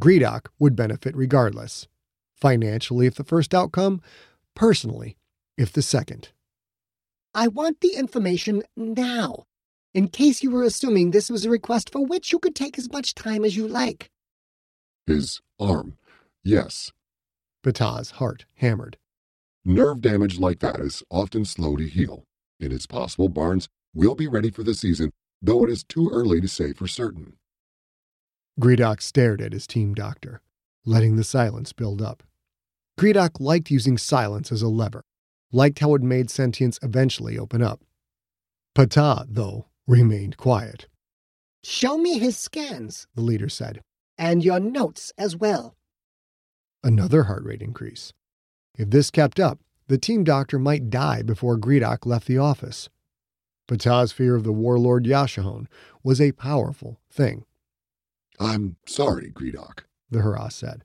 Gredok 0.00 0.48
would 0.58 0.74
benefit 0.74 1.16
regardless. 1.16 1.86
Financially, 2.34 3.06
if 3.06 3.14
the 3.14 3.24
first 3.24 3.54
outcome, 3.54 4.00
personally, 4.54 5.16
if 5.56 5.72
the 5.72 5.82
second. 5.82 6.30
I 7.34 7.48
want 7.48 7.80
the 7.80 7.94
information 7.94 8.62
now, 8.76 9.46
in 9.94 10.08
case 10.08 10.42
you 10.42 10.50
were 10.50 10.64
assuming 10.64 11.10
this 11.10 11.30
was 11.30 11.44
a 11.44 11.50
request 11.50 11.90
for 11.90 12.04
which 12.04 12.32
you 12.32 12.38
could 12.38 12.54
take 12.54 12.78
as 12.78 12.90
much 12.90 13.14
time 13.14 13.44
as 13.44 13.56
you 13.56 13.68
like. 13.68 14.10
His 15.06 15.40
arm. 15.60 15.96
Yes. 16.42 16.92
Patah's 17.62 18.12
heart 18.12 18.44
hammered. 18.56 18.98
Nerve 19.64 20.00
damage 20.00 20.38
like 20.38 20.60
that 20.60 20.80
is 20.80 21.02
often 21.10 21.44
slow 21.44 21.76
to 21.76 21.88
heal. 21.88 22.24
It 22.58 22.72
is 22.72 22.86
possible 22.86 23.28
Barnes 23.28 23.68
will 23.94 24.14
be 24.14 24.26
ready 24.26 24.50
for 24.50 24.62
the 24.62 24.74
season, 24.74 25.10
though 25.42 25.64
it 25.64 25.70
is 25.70 25.84
too 25.84 26.10
early 26.12 26.40
to 26.40 26.48
say 26.48 26.72
for 26.72 26.86
certain. 26.86 27.34
Gredok 28.58 29.02
stared 29.02 29.42
at 29.42 29.52
his 29.52 29.66
team 29.66 29.94
doctor, 29.94 30.40
letting 30.84 31.16
the 31.16 31.24
silence 31.24 31.72
build 31.72 32.00
up. 32.00 32.22
Gredok 32.98 33.38
liked 33.40 33.70
using 33.70 33.98
silence 33.98 34.50
as 34.50 34.62
a 34.62 34.68
lever, 34.68 35.04
liked 35.52 35.80
how 35.80 35.94
it 35.94 36.02
made 36.02 36.30
sentience 36.30 36.78
eventually 36.82 37.38
open 37.38 37.62
up. 37.62 37.82
Patah, 38.74 39.26
though, 39.28 39.66
remained 39.86 40.38
quiet. 40.38 40.88
Show 41.62 41.98
me 41.98 42.18
his 42.18 42.38
scans, 42.38 43.06
the 43.14 43.22
leader 43.22 43.48
said. 43.48 43.82
And 44.16 44.42
your 44.42 44.60
notes 44.60 45.12
as 45.18 45.36
well. 45.36 45.76
Another 46.82 47.24
heart 47.24 47.44
rate 47.44 47.60
increase. 47.60 48.12
If 48.78 48.90
this 48.90 49.10
kept 49.10 49.38
up, 49.38 49.58
the 49.88 49.98
team 49.98 50.24
doctor 50.24 50.58
might 50.58 50.90
die 50.90 51.22
before 51.22 51.58
Gredok 51.58 52.06
left 52.06 52.26
the 52.26 52.38
office. 52.38 52.88
Patah's 53.68 54.12
fear 54.12 54.34
of 54.34 54.44
the 54.44 54.52
warlord 54.52 55.04
Yashahon 55.04 55.66
was 56.02 56.20
a 56.20 56.32
powerful 56.32 57.00
thing. 57.10 57.44
I'm 58.38 58.76
sorry, 58.86 59.30
Gredok, 59.30 59.84
the 60.10 60.20
Hurrah 60.20 60.48
said. 60.48 60.84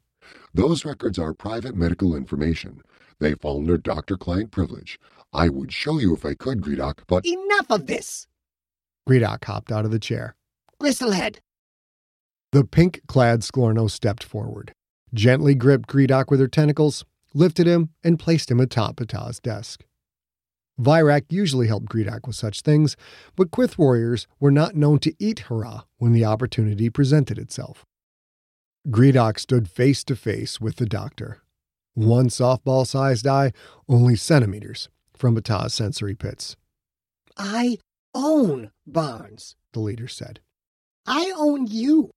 Those 0.54 0.86
records 0.86 1.20
are 1.20 1.34
private 1.34 1.76
medical 1.76 2.16
information. 2.16 2.82
They 3.20 3.36
fall 3.36 3.60
under 3.60 3.78
doctor 3.78 4.18
client 4.18 4.52
privilege. 4.52 5.00
I 5.34 5.50
would 5.50 5.72
show 5.72 6.00
you 6.00 6.14
if 6.16 6.26
I 6.26 6.34
could, 6.34 6.62
Gredok, 6.62 7.00
but. 7.08 7.26
Enough 7.26 7.70
of 7.70 7.88
this! 7.88 8.28
Gredok 9.08 9.46
hopped 9.46 9.72
out 9.72 9.86
of 9.86 9.92
the 9.92 10.00
chair. 10.00 10.36
Gristlehead! 10.82 11.38
The 12.52 12.64
pink 12.66 13.02
clad 13.08 13.42
Sklorno 13.42 13.90
stepped 13.90 14.24
forward, 14.24 14.74
gently 15.14 15.56
gripped 15.56 15.88
Gredok 15.88 16.30
with 16.30 16.40
her 16.40 16.48
tentacles, 16.48 17.06
lifted 17.34 17.68
him, 17.68 17.90
and 18.04 18.20
placed 18.20 18.52
him 18.52 18.60
atop 18.60 18.98
Patah's 18.98 19.40
desk. 19.40 19.84
Virak 20.80 21.26
usually 21.30 21.68
helped 21.68 21.88
Gredok 21.88 22.26
with 22.26 22.36
such 22.36 22.62
things, 22.62 22.96
but 23.36 23.52
Quyth 23.52 23.78
warriors 23.78 24.28
were 24.40 24.52
not 24.52 24.76
known 24.76 25.00
to 25.00 25.14
eat 25.20 25.40
Hurrah 25.42 25.82
when 25.98 26.12
the 26.12 26.26
opportunity 26.26 26.90
presented 26.90 27.38
itself. 27.38 27.86
Gredok 28.90 29.38
stood 29.38 29.70
face 29.70 30.04
to 30.06 30.16
face 30.16 30.60
with 30.60 30.78
the 30.78 30.88
doctor. 30.88 31.42
One 31.94 32.30
softball 32.30 32.88
sized 32.88 33.28
eye, 33.28 33.52
only 33.88 34.16
centimeters 34.16 34.90
from 35.16 35.36
Patah's 35.36 35.74
sensory 35.74 36.16
pits. 36.16 36.56
I 37.38 37.78
own 38.16 38.72
Barnes, 38.88 39.56
the 39.74 39.82
leader 39.82 40.08
said. 40.08 40.40
I 41.06 41.32
own 41.36 41.68
you. 41.68 42.12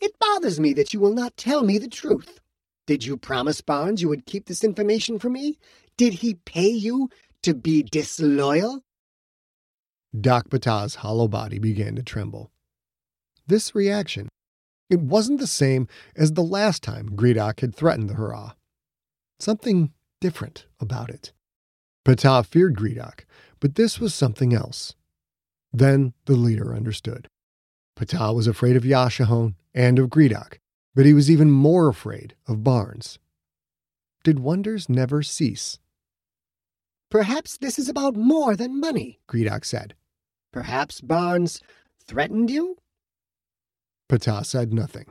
It 0.00 0.18
bothers 0.18 0.58
me 0.58 0.72
that 0.74 0.94
you 0.94 1.00
will 1.00 1.12
not 1.12 1.36
tell 1.36 1.62
me 1.62 1.76
the 1.76 1.88
truth. 1.88 2.40
Did 2.90 3.04
you 3.04 3.16
promise 3.16 3.60
Barnes 3.60 4.02
you 4.02 4.08
would 4.08 4.26
keep 4.26 4.46
this 4.46 4.64
information 4.64 5.20
from 5.20 5.34
me? 5.34 5.60
Did 5.96 6.14
he 6.14 6.34
pay 6.34 6.70
you 6.70 7.08
to 7.44 7.54
be 7.54 7.84
disloyal? 7.84 8.82
Doc 10.20 10.48
Patah's 10.48 10.96
hollow 10.96 11.28
body 11.28 11.60
began 11.60 11.94
to 11.94 12.02
tremble. 12.02 12.50
This 13.46 13.76
reaction, 13.76 14.28
it 14.88 14.98
wasn't 14.98 15.38
the 15.38 15.46
same 15.46 15.86
as 16.16 16.32
the 16.32 16.42
last 16.42 16.82
time 16.82 17.10
Gredok 17.10 17.60
had 17.60 17.76
threatened 17.76 18.10
the 18.10 18.14
Hurrah. 18.14 18.54
Something 19.38 19.92
different 20.20 20.66
about 20.80 21.10
it. 21.10 21.32
Patah 22.04 22.44
feared 22.44 22.74
Gredok, 22.74 23.20
but 23.60 23.76
this 23.76 24.00
was 24.00 24.16
something 24.16 24.52
else. 24.52 24.96
Then 25.72 26.12
the 26.24 26.34
leader 26.34 26.74
understood. 26.74 27.28
Patah 27.96 28.34
was 28.34 28.48
afraid 28.48 28.74
of 28.74 28.82
Yashahon 28.82 29.54
and 29.72 30.00
of 30.00 30.08
Gredok, 30.08 30.59
but 30.94 31.06
he 31.06 31.14
was 31.14 31.30
even 31.30 31.50
more 31.50 31.88
afraid 31.88 32.34
of 32.46 32.64
Barnes. 32.64 33.18
Did 34.24 34.40
wonders 34.40 34.88
never 34.88 35.22
cease? 35.22 35.78
Perhaps 37.10 37.58
this 37.58 37.78
is 37.78 37.88
about 37.88 38.14
more 38.14 38.54
than 38.54 38.80
money, 38.80 39.18
Gredok 39.28 39.64
said. 39.64 39.94
Perhaps 40.52 41.00
Barnes 41.00 41.60
threatened 42.06 42.50
you? 42.50 42.76
Patah 44.08 44.44
said 44.44 44.72
nothing. 44.72 45.06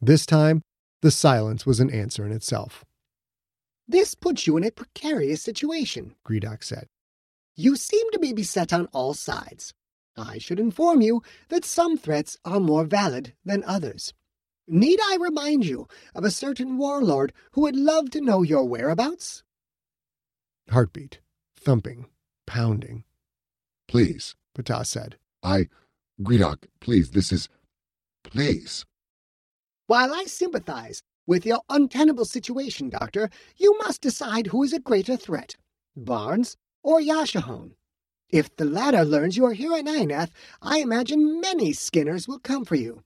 This 0.00 0.26
time, 0.26 0.62
the 1.02 1.10
silence 1.10 1.64
was 1.64 1.80
an 1.80 1.90
answer 1.90 2.26
in 2.26 2.32
itself. 2.32 2.84
This 3.86 4.14
puts 4.14 4.46
you 4.46 4.56
in 4.56 4.64
a 4.64 4.70
precarious 4.70 5.42
situation, 5.42 6.14
Gredok 6.26 6.62
said. 6.62 6.88
You 7.56 7.74
seem 7.74 8.10
to 8.12 8.18
be 8.18 8.32
beset 8.32 8.72
on 8.72 8.86
all 8.92 9.14
sides. 9.14 9.74
I 10.16 10.38
should 10.38 10.60
inform 10.60 11.00
you 11.00 11.22
that 11.48 11.64
some 11.64 11.96
threats 11.96 12.36
are 12.44 12.60
more 12.60 12.84
valid 12.84 13.34
than 13.44 13.64
others. 13.64 14.12
Need 14.70 15.00
I 15.02 15.16
remind 15.18 15.64
you 15.64 15.88
of 16.14 16.24
a 16.24 16.30
certain 16.30 16.76
warlord 16.76 17.32
who 17.52 17.62
would 17.62 17.76
love 17.76 18.10
to 18.10 18.20
know 18.20 18.42
your 18.42 18.64
whereabouts? 18.64 19.42
Heartbeat, 20.70 21.20
thumping, 21.56 22.06
pounding. 22.46 23.04
Please, 23.86 24.36
Patah 24.54 24.84
said. 24.84 25.16
I. 25.42 25.68
Gredok, 26.20 26.64
please, 26.80 27.12
this 27.12 27.32
is. 27.32 27.48
Please. 28.22 28.84
While 29.86 30.12
I 30.12 30.24
sympathize 30.24 31.02
with 31.26 31.46
your 31.46 31.62
untenable 31.70 32.26
situation, 32.26 32.90
Doctor, 32.90 33.30
you 33.56 33.78
must 33.78 34.02
decide 34.02 34.48
who 34.48 34.62
is 34.62 34.74
a 34.74 34.80
greater 34.80 35.16
threat 35.16 35.56
Barnes 35.96 36.56
or 36.82 37.00
Yashahon. 37.00 37.72
If 38.28 38.54
the 38.56 38.66
latter 38.66 39.06
learns 39.06 39.38
you 39.38 39.46
are 39.46 39.54
here 39.54 39.72
at 39.72 39.86
Ionath, 39.86 40.30
I 40.60 40.80
imagine 40.80 41.40
many 41.40 41.72
skinners 41.72 42.28
will 42.28 42.38
come 42.38 42.66
for 42.66 42.74
you. 42.74 43.02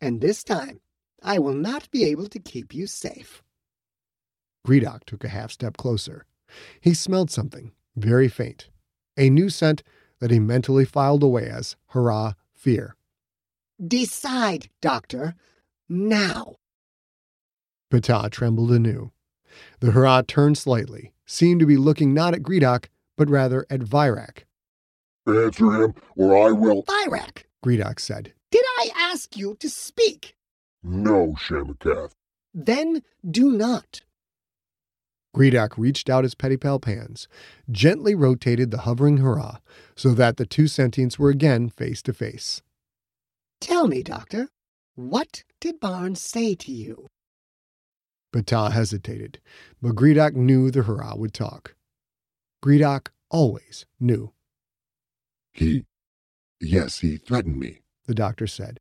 And 0.00 0.20
this 0.20 0.42
time, 0.42 0.80
I 1.22 1.38
will 1.38 1.54
not 1.54 1.90
be 1.90 2.04
able 2.04 2.28
to 2.28 2.38
keep 2.38 2.74
you 2.74 2.86
safe. 2.86 3.42
Gredok 4.66 5.04
took 5.04 5.24
a 5.24 5.28
half 5.28 5.50
step 5.50 5.76
closer. 5.76 6.26
He 6.80 6.94
smelled 6.94 7.30
something, 7.30 7.72
very 7.96 8.28
faint, 8.28 8.68
a 9.16 9.30
new 9.30 9.48
scent 9.48 9.82
that 10.20 10.30
he 10.30 10.38
mentally 10.38 10.84
filed 10.84 11.22
away 11.22 11.48
as 11.48 11.76
hurrah, 11.88 12.32
fear. 12.54 12.96
Decide, 13.84 14.68
Doctor, 14.80 15.34
now. 15.88 16.56
Patah 17.90 18.30
trembled 18.30 18.72
anew. 18.72 19.12
The 19.80 19.92
hurrah 19.92 20.22
turned 20.26 20.58
slightly, 20.58 21.12
seemed 21.26 21.60
to 21.60 21.66
be 21.66 21.76
looking 21.76 22.12
not 22.14 22.34
at 22.34 22.42
Gredok, 22.42 22.86
but 23.16 23.30
rather 23.30 23.66
at 23.70 23.80
Virak. 23.80 24.44
Answer 25.26 25.72
him, 25.72 25.94
or 26.16 26.48
I 26.48 26.52
will. 26.52 26.84
Virak, 26.84 27.44
Gredok 27.64 28.00
said. 28.00 28.32
Did 28.50 28.64
I 28.78 28.90
ask 28.94 29.36
you 29.36 29.56
to 29.60 29.68
speak? 29.68 30.35
No, 30.88 31.34
Shamakath. 31.36 32.12
Then 32.54 33.02
do 33.28 33.50
not. 33.50 34.02
Gredok 35.34 35.76
reached 35.76 36.08
out 36.08 36.22
his 36.24 36.36
pedipalp 36.36 36.84
hands, 36.84 37.26
gently 37.70 38.14
rotated 38.14 38.70
the 38.70 38.78
hovering 38.78 39.18
hurrah 39.18 39.58
so 39.96 40.14
that 40.14 40.36
the 40.36 40.46
two 40.46 40.64
sentients 40.64 41.18
were 41.18 41.28
again 41.30 41.68
face 41.68 42.02
to 42.02 42.12
face. 42.12 42.62
Tell 43.60 43.88
me, 43.88 44.02
Doctor, 44.04 44.48
what 44.94 45.42
did 45.60 45.80
Barnes 45.80 46.22
say 46.22 46.54
to 46.54 46.72
you? 46.72 47.08
Patah 48.32 48.70
hesitated, 48.70 49.40
but 49.82 49.96
Gredok 49.96 50.34
knew 50.34 50.70
the 50.70 50.82
hurrah 50.84 51.16
would 51.16 51.34
talk. 51.34 51.74
Gredok 52.64 53.08
always 53.28 53.86
knew. 53.98 54.32
He. 55.52 55.84
Yes, 56.60 57.00
he 57.00 57.16
threatened 57.16 57.58
me, 57.58 57.80
the 58.06 58.14
doctor 58.14 58.46
said. 58.46 58.78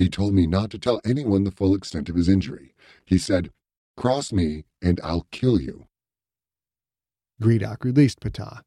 He 0.00 0.08
told 0.08 0.32
me 0.32 0.46
not 0.46 0.70
to 0.70 0.78
tell 0.78 0.98
anyone 1.04 1.44
the 1.44 1.50
full 1.50 1.74
extent 1.74 2.08
of 2.08 2.16
his 2.16 2.26
injury. 2.26 2.74
He 3.04 3.18
said, 3.18 3.50
Cross 3.98 4.32
me, 4.32 4.64
and 4.80 4.98
I'll 5.04 5.26
kill 5.30 5.60
you. 5.60 5.88
Gredok 7.38 7.84
released 7.84 8.20
Patah. 8.20 8.62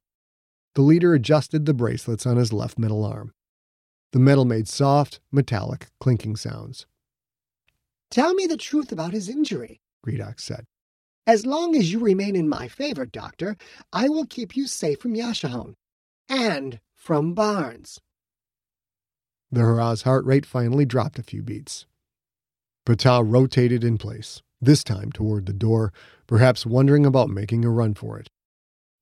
The 0.76 0.84
leader 0.84 1.16
adjusted 1.16 1.66
the 1.66 1.74
bracelets 1.74 2.28
on 2.28 2.38
his 2.38 2.54
left 2.54 2.78
middle 2.78 3.04
arm. 3.04 3.34
The 4.12 4.20
metal 4.20 4.46
made 4.46 4.68
soft, 4.68 5.22
metallic, 5.32 5.88
clinking 6.00 6.36
sounds. 6.36 6.86
Tell 8.12 8.36
me 8.36 8.46
the 8.46 8.56
truth 8.56 8.92
about 8.92 9.14
his 9.14 9.28
injury, 9.28 9.82
Gredok 10.06 10.40
said. 10.40 10.66
As 11.26 11.48
long 11.48 11.76
as 11.76 11.92
you 11.92 11.98
remain 11.98 12.36
in 12.36 12.48
my 12.48 12.68
favor, 12.68 13.08
Doctor, 13.08 13.58
I 13.92 14.08
will 14.08 14.28
keep 14.28 14.56
you 14.56 14.68
safe 14.68 15.00
from 15.00 15.16
Yashahon 15.16 15.74
and 16.30 16.80
from 16.94 17.34
Barnes. 17.34 18.00
The 19.54 19.62
Hurrah's 19.62 20.02
heart 20.02 20.26
rate 20.26 20.48
finally 20.48 20.84
dropped 20.84 21.20
a 21.20 21.24
few 21.24 21.44
beats. 21.44 21.86
Patah 22.88 23.24
rotated 23.24 23.84
in 23.84 24.00
place, 24.00 24.42
this 24.60 24.84
time 24.84 25.12
toward 25.12 25.46
the 25.46 25.54
door, 25.54 25.94
perhaps 26.26 26.66
wondering 26.66 27.06
about 27.06 27.30
making 27.30 27.64
a 27.64 27.70
run 27.70 27.94
for 27.94 28.18
it. 28.18 28.32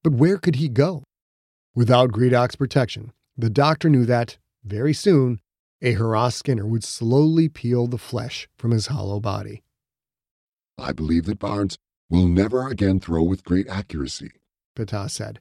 But 0.04 0.12
where 0.12 0.38
could 0.38 0.58
he 0.58 0.68
go? 0.68 1.06
Without 1.74 2.12
Gredok's 2.12 2.58
protection, 2.58 3.14
the 3.38 3.50
doctor 3.50 3.90
knew 3.90 4.04
that, 4.04 4.40
very 4.62 4.94
soon, 4.94 5.40
a 5.82 5.94
Hurrah 5.94 6.28
Skinner 6.28 6.66
would 6.66 6.84
slowly 6.84 7.48
peel 7.48 7.88
the 7.88 7.98
flesh 7.98 8.50
from 8.58 8.72
his 8.72 8.88
hollow 8.88 9.22
body. 9.22 9.64
I 10.78 10.92
believe 10.92 11.24
that 11.28 11.40
Barnes 11.40 11.78
will 12.10 12.28
never 12.28 12.68
again 12.68 13.00
throw 13.00 13.24
with 13.24 13.46
great 13.46 13.70
accuracy, 13.70 14.32
Patah 14.76 15.10
said. 15.10 15.40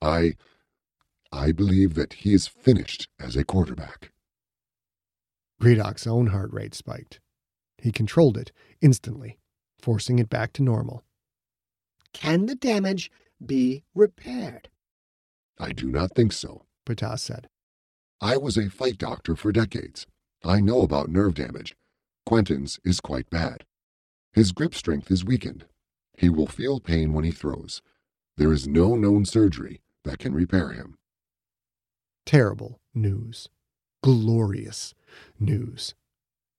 I. 0.00 0.36
I 1.32 1.50
believe 1.50 1.94
that 1.94 2.12
he 2.12 2.32
is 2.32 2.46
finished 2.46 3.08
as 3.18 3.34
a 3.34 3.42
quarterback. 3.42 4.11
Gredok's 5.62 6.08
own 6.08 6.26
heart 6.26 6.52
rate 6.52 6.74
spiked. 6.74 7.20
He 7.78 7.92
controlled 7.92 8.36
it 8.36 8.50
instantly, 8.80 9.38
forcing 9.78 10.18
it 10.18 10.28
back 10.28 10.52
to 10.54 10.62
normal. 10.62 11.04
Can 12.12 12.46
the 12.46 12.56
damage 12.56 13.12
be 13.44 13.84
repaired? 13.94 14.70
I 15.60 15.70
do 15.70 15.88
not 15.88 16.16
think 16.16 16.32
so, 16.32 16.64
Patah 16.84 17.16
said. 17.16 17.48
I 18.20 18.38
was 18.38 18.58
a 18.58 18.70
fight 18.70 18.98
doctor 18.98 19.36
for 19.36 19.52
decades. 19.52 20.04
I 20.44 20.60
know 20.60 20.82
about 20.82 21.10
nerve 21.10 21.36
damage. 21.36 21.76
Quentin's 22.26 22.80
is 22.84 23.00
quite 23.00 23.30
bad. 23.30 23.64
His 24.32 24.50
grip 24.50 24.74
strength 24.74 25.12
is 25.12 25.24
weakened. 25.24 25.66
He 26.18 26.28
will 26.28 26.48
feel 26.48 26.80
pain 26.80 27.12
when 27.12 27.22
he 27.22 27.30
throws. 27.30 27.82
There 28.36 28.52
is 28.52 28.66
no 28.66 28.96
known 28.96 29.26
surgery 29.26 29.80
that 30.02 30.18
can 30.18 30.34
repair 30.34 30.72
him. 30.72 30.96
Terrible 32.26 32.80
news. 32.92 33.48
Glorious 34.02 34.94
news. 35.38 35.94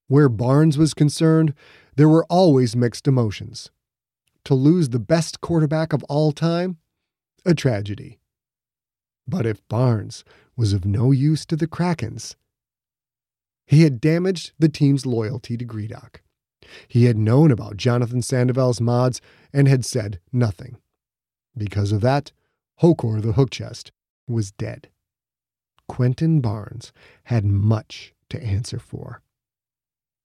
Where 0.07 0.29
Barnes 0.29 0.77
was 0.77 0.93
concerned, 0.93 1.53
there 1.95 2.09
were 2.09 2.25
always 2.29 2.75
mixed 2.75 3.07
emotions. 3.07 3.71
To 4.45 4.55
lose 4.55 4.89
the 4.89 4.99
best 4.99 5.41
quarterback 5.41 5.93
of 5.93 6.03
all 6.05 6.31
time? 6.31 6.77
A 7.45 7.53
tragedy. 7.53 8.19
But 9.27 9.45
if 9.45 9.65
Barnes 9.67 10.23
was 10.55 10.73
of 10.73 10.85
no 10.85 11.11
use 11.11 11.45
to 11.45 11.55
the 11.55 11.67
Krakens, 11.67 12.35
he 13.65 13.83
had 13.83 14.01
damaged 14.01 14.51
the 14.59 14.69
team's 14.69 15.05
loyalty 15.05 15.57
to 15.57 15.65
Gredok. 15.65 16.21
He 16.87 17.05
had 17.05 17.17
known 17.17 17.51
about 17.51 17.77
Jonathan 17.77 18.21
Sandoval's 18.21 18.81
mods 18.81 19.21
and 19.51 19.67
had 19.67 19.85
said 19.85 20.19
nothing. 20.31 20.77
Because 21.57 21.91
of 21.91 22.01
that, 22.01 22.31
Hokor 22.81 23.21
the 23.21 23.33
Hook 23.33 23.51
Chest 23.51 23.91
was 24.27 24.51
dead. 24.51 24.89
Quentin 25.87 26.41
Barnes 26.41 26.91
had 27.25 27.45
much 27.45 28.13
to 28.29 28.41
answer 28.41 28.79
for. 28.79 29.21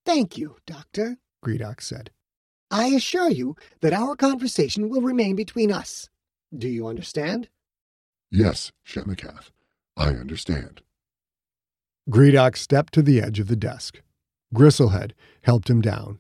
Thank 0.05 0.39
you, 0.39 0.57
Doctor, 0.67 1.19
Gredok 1.45 1.81
said. 1.83 2.11
I 2.71 2.87
assure 2.89 3.31
you 3.31 3.57
that 3.81 3.93
our 3.93 4.17
conversation 4.17 4.89
will 4.89 5.03
remain 5.03 5.37
between 5.37 5.73
us. 5.73 6.09
Do 6.57 6.69
you 6.69 6.87
understand? 6.87 7.49
Yes, 8.31 8.73
Shemikath, 8.87 9.51
I 9.97 10.09
understand. 10.09 10.83
Gredok 12.11 12.57
stepped 12.57 12.95
to 12.95 13.03
the 13.03 13.21
edge 13.21 13.39
of 13.39 13.49
the 13.49 13.57
desk. 13.57 14.03
Gristlehead 14.55 15.13
helped 15.43 15.69
him 15.69 15.81
down. 15.81 16.19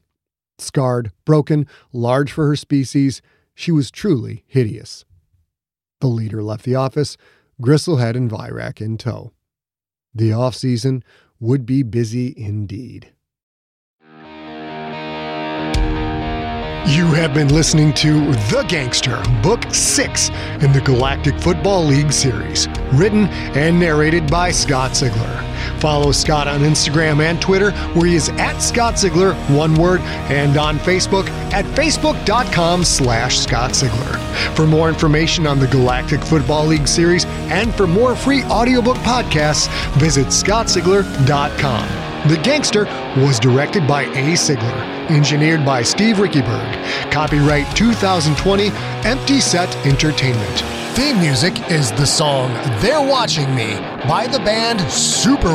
Scarred, 0.58 1.12
broken, 1.24 1.66
large 1.92 2.32
for 2.32 2.46
her 2.46 2.56
species, 2.56 3.22
she 3.54 3.72
was 3.72 3.90
truly 3.90 4.44
hideous. 4.46 5.04
The 6.00 6.08
leader 6.08 6.42
left 6.42 6.64
the 6.64 6.74
office, 6.74 7.16
Gristlehead 7.60 8.14
and 8.14 8.30
Virak 8.30 8.80
in 8.80 8.98
tow. 8.98 9.32
The 10.14 10.32
off 10.32 10.54
season 10.54 11.02
would 11.40 11.66
be 11.66 11.82
busy 11.82 12.32
indeed. 12.36 13.12
You 16.88 17.04
have 17.12 17.34
been 17.34 17.48
listening 17.48 17.92
to 17.94 18.32
The 18.50 18.64
Gangster, 18.66 19.22
Book 19.42 19.62
6 19.74 20.30
in 20.62 20.72
the 20.72 20.80
Galactic 20.84 21.38
Football 21.38 21.84
League 21.84 22.12
series, 22.12 22.66
written 22.94 23.26
and 23.26 23.78
narrated 23.78 24.30
by 24.30 24.50
Scott 24.50 24.92
Sigler. 24.92 25.47
Follow 25.80 26.12
Scott 26.12 26.48
on 26.48 26.60
Instagram 26.60 27.20
and 27.20 27.40
Twitter, 27.40 27.72
where 27.92 28.06
he 28.06 28.14
is 28.14 28.28
at 28.30 28.58
Scott 28.60 28.94
Sigler, 28.94 29.34
one 29.54 29.74
word, 29.74 30.00
and 30.30 30.56
on 30.56 30.78
Facebook 30.78 31.28
at 31.52 31.64
facebook.com 31.76 32.84
slash 32.84 33.38
Scott 33.38 33.72
Sigler. 33.72 34.18
For 34.54 34.66
more 34.66 34.88
information 34.88 35.46
on 35.46 35.58
the 35.58 35.66
Galactic 35.68 36.22
Football 36.22 36.66
League 36.66 36.88
series 36.88 37.24
and 37.50 37.74
for 37.74 37.86
more 37.86 38.14
free 38.14 38.42
audiobook 38.44 38.96
podcasts, 38.98 39.68
visit 39.98 40.26
scottsigler.com. 40.26 42.08
The 42.28 42.36
Gangster 42.42 42.84
was 43.16 43.38
directed 43.38 43.86
by 43.86 44.02
A. 44.02 44.34
Sigler, 44.34 45.08
engineered 45.08 45.64
by 45.64 45.82
Steve 45.82 46.16
Riekeberg. 46.16 47.10
Copyright 47.12 47.74
2020, 47.76 48.70
Empty 49.08 49.40
Set 49.40 49.74
Entertainment. 49.86 50.87
Theme 50.98 51.20
music 51.20 51.70
is 51.70 51.92
the 51.92 52.04
song 52.04 52.52
They're 52.80 53.00
Watching 53.00 53.54
Me 53.54 53.76
by 54.08 54.26
the 54.26 54.40
band 54.40 54.80
Super 54.90 55.54